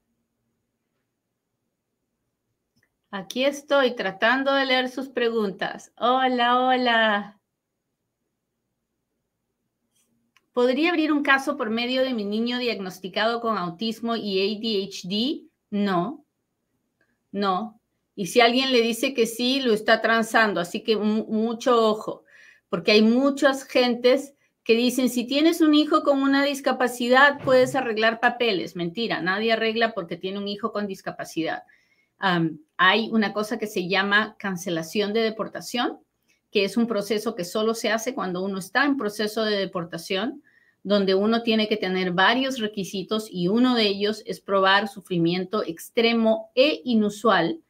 Aquí 3.12 3.45
estoy 3.45 3.95
tratando 3.95 4.53
de 4.53 4.66
leer 4.66 4.88
sus 4.88 5.09
preguntas. 5.09 5.92
Hola, 5.97 6.59
hola. 6.59 7.40
¿Podría 10.53 10.90
abrir 10.90 11.12
un 11.12 11.23
caso 11.23 11.57
por 11.57 11.71
medio 11.71 12.03
de 12.03 12.14
mi 12.14 12.25
niño 12.25 12.59
diagnosticado 12.59 13.40
con 13.40 13.59
autismo 13.59 14.16
y 14.16 14.40
ADHD? 14.40 15.49
No, 15.71 16.27
no. 17.31 17.82
Y 18.14 18.27
si 18.27 18.40
alguien 18.40 18.72
le 18.72 18.81
dice 18.81 19.14
que 19.14 19.27
sí, 19.27 19.61
lo 19.61 19.72
está 19.72 20.01
transando. 20.01 20.61
Así 20.61 20.83
que 20.83 20.96
mucho 20.96 21.88
ojo, 21.88 22.25
porque 22.68 22.92
hay 22.92 23.03
muchas 23.03 23.64
gentes 23.64 24.35
que 24.64 24.75
dicen, 24.75 25.09
si 25.09 25.25
tienes 25.25 25.61
un 25.61 25.75
hijo 25.75 26.03
con 26.03 26.22
una 26.22 26.44
discapacidad, 26.44 27.40
puedes 27.42 27.75
arreglar 27.75 28.20
papeles. 28.20 28.77
Mentira, 28.77 29.20
nadie 29.20 29.53
arregla 29.53 29.92
porque 29.92 30.16
tiene 30.16 30.38
un 30.38 30.48
hijo 30.48 30.72
con 30.72 30.87
discapacidad. 30.87 31.64
hay 32.77 33.09
una 33.11 33.33
cosa 33.33 33.59
que 33.59 33.66
se 33.66 33.88
llama 33.88 34.37
cancelación 34.38 35.12
de 35.12 35.22
deportación, 35.22 35.98
que 36.53 36.64
es 36.64 36.77
un 36.77 36.87
proceso 36.87 37.35
que 37.35 37.44
solo 37.44 37.75
se 37.75 37.90
hace 37.90 38.14
cuando 38.14 38.44
uno 38.44 38.59
está 38.59 38.85
en 38.85 38.96
proceso 38.96 39.44
de 39.44 39.57
deportación, 39.57 40.42
donde 40.85 41.14
uno 41.14 41.42
tiene 41.42 41.66
que 41.66 41.77
tener 41.77 42.12
varios 42.12 42.59
requisitos 42.59 43.29
y 43.31 43.48
uno 43.48 43.75
de 43.75 43.85
ellos 43.85 44.22
es 44.27 44.40
probar 44.40 44.88
sufrimiento 44.88 45.64
extremo 45.64 46.51
e 46.55 46.83
inusual 46.85 47.61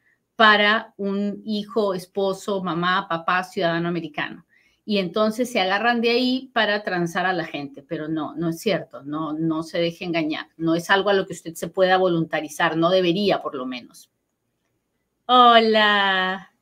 para 0.42 0.92
un 0.96 1.40
hijo, 1.44 1.94
esposo, 1.94 2.64
mamá, 2.64 3.06
papá, 3.08 3.44
ciudadano 3.44 3.86
americano. 3.86 4.44
Y 4.84 4.98
entonces 4.98 5.48
se 5.52 5.60
agarran 5.60 6.00
de 6.00 6.10
ahí 6.10 6.50
para 6.52 6.82
transar 6.82 7.26
a 7.26 7.32
la 7.32 7.44
gente, 7.44 7.80
pero 7.80 8.08
no, 8.08 8.34
no 8.34 8.48
es 8.48 8.58
cierto, 8.58 9.04
no, 9.04 9.34
no 9.34 9.62
se 9.62 9.78
deje 9.78 10.04
engañar, 10.04 10.48
no 10.56 10.74
es 10.74 10.90
algo 10.90 11.10
a 11.10 11.14
lo 11.14 11.28
que 11.28 11.34
usted 11.34 11.54
se 11.54 11.68
pueda 11.68 11.96
voluntarizar, 11.96 12.76
no 12.76 12.90
debería 12.90 13.40
por 13.40 13.54
lo 13.54 13.66
menos. 13.66 14.10
Hola. 15.26 16.52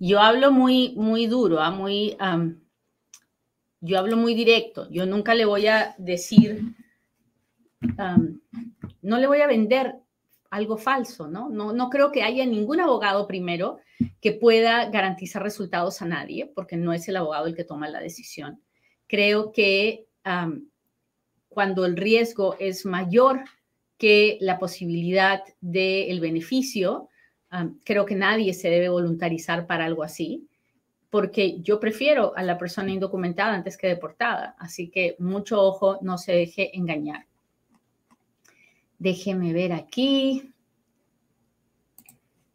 Yo 0.00 0.18
hablo 0.18 0.50
muy, 0.50 0.94
muy 0.96 1.28
duro, 1.28 1.60
¿ah? 1.60 1.70
muy, 1.70 2.16
yo 3.80 3.98
hablo 4.00 4.16
muy 4.16 4.34
directo, 4.34 4.90
yo 4.90 5.06
nunca 5.06 5.36
le 5.36 5.44
voy 5.44 5.68
a 5.68 5.94
decir, 5.98 6.74
no 9.02 9.18
le 9.18 9.26
voy 9.28 9.40
a 9.40 9.46
vender 9.46 10.00
algo 10.50 10.76
falso, 10.78 11.28
¿no? 11.28 11.48
¿no? 11.48 11.72
No 11.72 11.90
creo 11.90 12.10
que 12.10 12.22
haya 12.22 12.46
ningún 12.46 12.80
abogado 12.80 13.26
primero 13.26 13.78
que 14.20 14.32
pueda 14.32 14.88
garantizar 14.90 15.42
resultados 15.42 16.00
a 16.02 16.06
nadie, 16.06 16.50
porque 16.54 16.76
no 16.76 16.92
es 16.92 17.08
el 17.08 17.16
abogado 17.16 17.46
el 17.46 17.54
que 17.54 17.64
toma 17.64 17.88
la 17.88 18.00
decisión. 18.00 18.62
Creo 19.06 19.52
que 19.52 20.06
cuando 21.48 21.84
el 21.86 21.96
riesgo 21.96 22.56
es 22.58 22.84
mayor 22.86 23.40
que 23.96 24.38
la 24.40 24.58
posibilidad 24.58 25.42
del 25.60 26.20
beneficio, 26.20 27.08
creo 27.84 28.04
que 28.04 28.14
nadie 28.14 28.54
se 28.54 28.70
debe 28.70 28.88
voluntarizar 28.88 29.66
para 29.66 29.86
algo 29.86 30.02
así, 30.02 30.46
porque 31.10 31.60
yo 31.60 31.80
prefiero 31.80 32.36
a 32.36 32.42
la 32.42 32.58
persona 32.58 32.92
indocumentada 32.92 33.54
antes 33.54 33.76
que 33.78 33.86
deportada. 33.86 34.54
Así 34.58 34.90
que 34.90 35.16
mucho 35.18 35.62
ojo, 35.62 35.98
no 36.02 36.18
se 36.18 36.32
deje 36.32 36.76
engañar. 36.76 37.26
Déjeme 38.98 39.52
ver 39.52 39.72
aquí. 39.72 40.52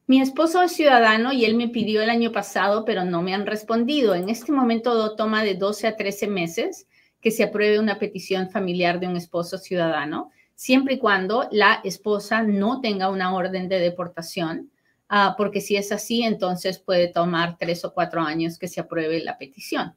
Mi 0.06 0.22
esposo 0.22 0.62
es 0.62 0.74
ciudadano 0.74 1.32
y 1.32 1.46
él 1.46 1.56
me 1.56 1.70
pidió 1.70 2.02
el 2.02 2.10
año 2.10 2.32
pasado, 2.32 2.84
pero 2.84 3.06
no 3.06 3.22
me 3.22 3.34
han 3.34 3.46
respondido. 3.46 4.14
En 4.14 4.30
este 4.30 4.52
momento 4.52 5.16
toma 5.16 5.44
de 5.44 5.56
12 5.56 5.88
a 5.88 5.96
13 5.96 6.28
meses. 6.28 6.88
que 7.22 7.32
se 7.32 7.44
apruebe 7.44 7.80
una 7.80 8.00
petición 8.00 8.50
familiar 8.50 9.00
de 9.00 9.08
un 9.08 9.16
esposo 9.16 9.58
ciudadano, 9.58 10.30
siempre 10.56 10.96
y 10.96 11.00
cuando 11.00 11.48
la 11.52 11.80
esposa 11.86 12.44
no 12.44 12.82
tenga 12.82 13.10
una 13.10 13.34
orden 13.34 13.70
de 13.70 13.80
deportación, 13.80 14.72
ah, 15.08 15.36
porque 15.38 15.62
si 15.62 15.78
es 15.78 15.94
así, 15.94 16.24
entonces 16.24 16.80
puede 16.80 17.08
tomar 17.08 17.58
tres 17.58 17.86
o 17.86 17.94
cuatro 17.94 18.22
años 18.22 18.60
que 18.60 18.68
se 18.68 18.82
apruebe 18.82 19.24
la 19.24 19.38
petición. 19.38 19.96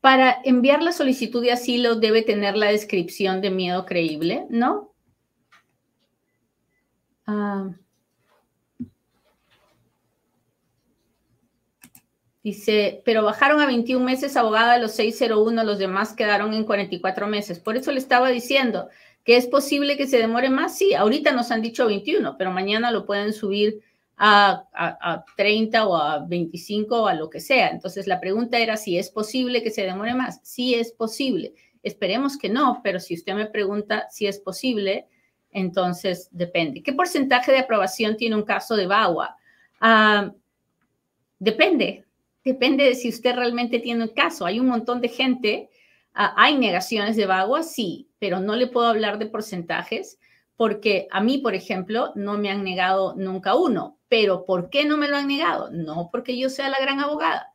Para 0.00 0.40
enviar 0.44 0.82
la 0.82 0.92
solicitud 0.92 1.42
de 1.42 1.52
asilo 1.52 1.96
debe 1.96 2.22
tener 2.22 2.56
la 2.56 2.70
descripción 2.70 3.40
de 3.40 3.50
miedo 3.50 3.84
creíble, 3.84 4.46
¿no? 4.48 4.94
Ah. 7.26 7.70
Dice, 12.42 13.02
pero 13.04 13.22
bajaron 13.22 13.60
a 13.60 13.66
21 13.66 14.02
meses 14.02 14.34
abogada 14.36 14.78
los 14.78 14.92
601, 14.92 15.62
los 15.62 15.78
demás 15.78 16.14
quedaron 16.14 16.54
en 16.54 16.64
44 16.64 17.26
meses. 17.26 17.58
Por 17.60 17.76
eso 17.76 17.92
le 17.92 17.98
estaba 17.98 18.30
diciendo 18.30 18.88
que 19.24 19.36
es 19.36 19.46
posible 19.46 19.98
que 19.98 20.06
se 20.06 20.16
demore 20.16 20.48
más. 20.48 20.78
Sí, 20.78 20.94
ahorita 20.94 21.32
nos 21.32 21.50
han 21.50 21.60
dicho 21.60 21.86
21, 21.86 22.38
pero 22.38 22.50
mañana 22.50 22.90
lo 22.90 23.04
pueden 23.04 23.34
subir 23.34 23.82
a, 24.22 25.24
30 25.36 25.86
o 25.86 25.96
a 25.96 26.18
25 26.26 27.02
o 27.02 27.06
a 27.06 27.14
lo 27.14 27.30
que 27.30 27.40
sea. 27.40 27.68
Entonces 27.68 28.06
la 28.06 28.20
pregunta 28.20 28.58
era 28.58 28.76
si 28.76 28.98
es 28.98 29.10
posible 29.10 29.62
que 29.62 29.70
se 29.70 29.82
demore 29.82 30.14
más. 30.14 30.40
Sí 30.42 30.74
es 30.74 30.92
posible. 30.92 31.54
Esperemos 31.82 32.36
que 32.36 32.50
no, 32.50 32.80
pero 32.84 33.00
si 33.00 33.14
usted 33.14 33.34
me 33.34 33.46
pregunta 33.46 34.08
si 34.10 34.26
es 34.26 34.38
posible, 34.38 35.06
entonces 35.50 36.28
depende. 36.32 36.82
¿Qué 36.82 36.92
porcentaje 36.92 37.50
de 37.50 37.60
aprobación 37.60 38.16
tiene 38.18 38.36
un 38.36 38.42
caso 38.42 38.76
de 38.76 38.86
VAWA? 38.86 39.36
Ah, 39.80 40.32
depende. 41.38 42.04
Depende 42.44 42.84
de 42.84 42.94
si 42.94 43.08
usted 43.08 43.34
realmente 43.34 43.78
tiene 43.78 44.04
un 44.04 44.10
caso. 44.10 44.44
Hay 44.44 44.60
un 44.60 44.66
montón 44.66 45.00
de 45.00 45.08
gente. 45.08 45.70
Ah, 46.12 46.34
hay 46.36 46.58
negaciones 46.58 47.16
de 47.16 47.24
VAWA, 47.24 47.62
sí, 47.62 48.10
pero 48.18 48.38
no 48.38 48.54
le 48.54 48.66
puedo 48.66 48.86
hablar 48.86 49.18
de 49.18 49.26
porcentajes 49.26 50.18
porque 50.60 51.08
a 51.10 51.22
mí, 51.22 51.38
por 51.38 51.54
ejemplo, 51.54 52.12
no 52.16 52.36
me 52.36 52.50
han 52.50 52.62
negado 52.62 53.14
nunca 53.16 53.54
uno. 53.54 53.96
Pero 54.10 54.44
¿por 54.44 54.68
qué 54.68 54.84
no 54.84 54.98
me 54.98 55.08
lo 55.08 55.16
han 55.16 55.26
negado? 55.26 55.70
No 55.70 56.10
porque 56.12 56.36
yo 56.36 56.50
sea 56.50 56.68
la 56.68 56.78
gran 56.78 57.00
abogada, 57.00 57.46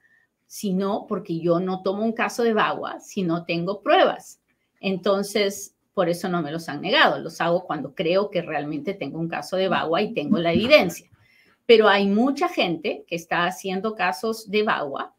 sino 0.48 1.06
porque 1.08 1.40
yo 1.40 1.60
no 1.60 1.84
tomo 1.84 2.04
un 2.04 2.14
caso 2.14 2.42
de 2.42 2.56
Bagua 2.56 3.00
si 3.02 3.22
no 3.22 3.46
tengo 3.46 3.84
pruebas. 3.84 4.42
Entonces, 4.80 5.76
por 5.94 6.10
eso 6.10 6.30
no 6.30 6.42
me 6.42 6.52
los 6.52 6.68
han 6.68 6.82
negado. 6.82 7.20
Los 7.20 7.40
hago 7.42 7.64
cuando 7.66 7.94
creo 7.94 8.32
que 8.32 8.42
realmente 8.42 8.96
tengo 8.96 9.20
un 9.20 9.30
caso 9.30 9.56
de 9.56 9.68
Bagua 9.68 10.02
y 10.02 10.16
tengo 10.16 10.40
la 10.40 10.54
evidencia. 10.54 11.08
Pero 11.68 11.88
hay 11.88 12.08
mucha 12.08 12.50
gente 12.50 13.06
que 13.06 13.18
está 13.18 13.46
haciendo 13.46 13.94
casos 13.94 14.50
de 14.50 14.64
Bagua 14.64 15.14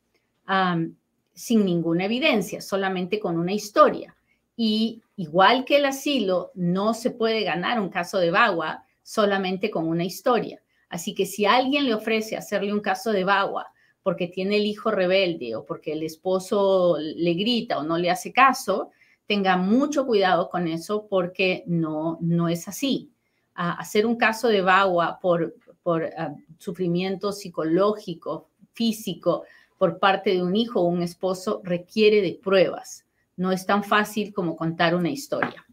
sin 1.34 1.64
ninguna 1.64 2.06
evidencia, 2.06 2.60
solamente 2.60 3.20
con 3.20 3.38
una 3.38 3.52
historia. 3.52 4.15
Y 4.56 5.02
igual 5.16 5.64
que 5.64 5.76
el 5.76 5.84
asilo, 5.84 6.50
no 6.54 6.94
se 6.94 7.10
puede 7.10 7.44
ganar 7.44 7.80
un 7.80 7.90
caso 7.90 8.18
de 8.18 8.30
Bagua 8.30 8.84
solamente 9.02 9.70
con 9.70 9.86
una 9.86 10.04
historia. 10.04 10.62
Así 10.88 11.14
que 11.14 11.26
si 11.26 11.44
alguien 11.44 11.84
le 11.84 11.94
ofrece 11.94 12.36
hacerle 12.36 12.72
un 12.72 12.80
caso 12.80 13.12
de 13.12 13.24
Bagua 13.24 13.66
porque 14.02 14.28
tiene 14.28 14.56
el 14.56 14.66
hijo 14.66 14.90
rebelde 14.90 15.56
o 15.56 15.64
porque 15.64 15.92
el 15.92 16.02
esposo 16.02 16.96
le 16.98 17.34
grita 17.34 17.78
o 17.78 17.82
no 17.82 17.98
le 17.98 18.10
hace 18.10 18.32
caso, 18.32 18.90
tenga 19.26 19.56
mucho 19.56 20.06
cuidado 20.06 20.48
con 20.48 20.68
eso 20.68 21.06
porque 21.08 21.64
no, 21.66 22.18
no 22.20 22.48
es 22.48 22.68
así. 22.68 23.10
hacer 23.54 24.06
un 24.06 24.16
caso 24.16 24.48
de 24.48 24.62
Bagua 24.62 25.18
por, 25.20 25.56
por 25.82 26.04
ah, 26.16 26.34
sufrimiento 26.58 27.32
psicológico, 27.32 28.48
físico, 28.72 29.44
por 29.78 29.98
parte 29.98 30.30
de 30.30 30.42
un 30.42 30.54
hijo 30.54 30.80
o 30.80 30.88
un 30.88 31.02
esposo 31.02 31.60
requiere 31.64 32.20
de 32.22 32.38
pruebas. 32.42 33.05
No 33.36 33.52
es 33.52 33.66
tan 33.66 33.84
fácil 33.84 34.32
como 34.32 34.56
contar 34.56 34.94
una 34.94 35.10
historia. 35.10 35.66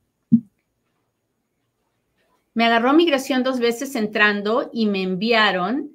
Me 2.54 2.66
agarró 2.66 2.94
migración 2.94 3.44
dos 3.44 3.60
veces 3.60 3.96
entrando 3.96 4.70
y 4.72 4.86
me 4.86 5.02
enviaron 5.02 5.92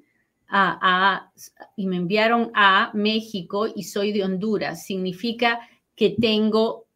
a, 0.48 1.30
y 1.76 1.86
me 1.86 1.96
enviaron 1.96 2.50
a 2.54 2.90
México 2.94 3.66
y 3.72 3.84
soy 3.84 4.12
de 4.12 4.24
Honduras. 4.24 4.84
Significa 4.84 5.60
que 5.94 6.16
tengo 6.18 6.86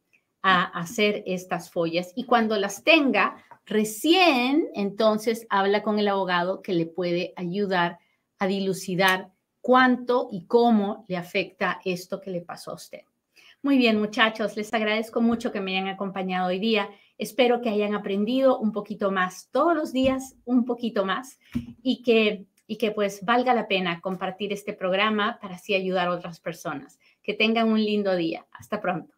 a 0.43 0.65
hacer 0.65 1.23
estas 1.27 1.71
follas. 1.71 2.13
Y 2.17 2.25
cuando 2.25 2.59
las 2.59 2.83
tenga, 2.85 3.43
recién 3.65 4.69
entonces 4.75 5.47
habla 5.49 5.83
con 5.83 5.99
el 5.99 6.09
abogado 6.09 6.61
que 6.63 6.75
le 6.75 6.85
puede 6.87 7.33
ayudar 7.37 7.99
a 8.39 8.47
dilucidar 8.47 9.33
cuánto 9.65 10.29
y 10.31 10.45
cómo 10.45 11.07
le 11.09 11.17
afecta 11.17 11.81
esto 11.87 12.21
que 12.21 12.31
le 12.31 12.43
pasó 12.43 12.73
a 12.73 12.75
usted. 12.75 13.01
Muy 13.63 13.79
bien, 13.79 13.99
muchachos, 13.99 14.59
les 14.59 14.75
agradezco 14.75 15.23
mucho 15.23 15.53
que 15.53 15.63
me 15.63 15.71
hayan 15.71 15.89
acompañado 15.89 16.49
hoy 16.49 16.59
día. 16.59 16.91
Espero 17.17 17.63
que 17.63 17.71
hayan 17.71 17.95
aprendido 17.95 18.59
un 18.59 18.73
poquito 18.73 19.11
más 19.11 19.49
todos 19.51 19.75
los 19.75 19.91
días, 19.91 20.37
un 20.45 20.67
poquito 20.67 21.07
más, 21.07 21.39
y 21.83 22.03
que, 22.03 22.45
y 22.67 22.77
que 22.77 22.91
pues 22.91 23.25
valga 23.25 23.55
la 23.55 23.67
pena 23.67 24.03
compartir 24.03 24.53
este 24.53 24.75
programa 24.75 25.39
para 25.41 25.55
así 25.55 25.75
ayudar 25.75 26.09
a 26.09 26.13
otras 26.13 26.41
personas. 26.41 26.99
Que 27.23 27.33
tengan 27.33 27.73
un 27.73 27.83
lindo 27.83 28.15
día. 28.15 28.45
Hasta 28.53 28.83
pronto. 28.83 29.15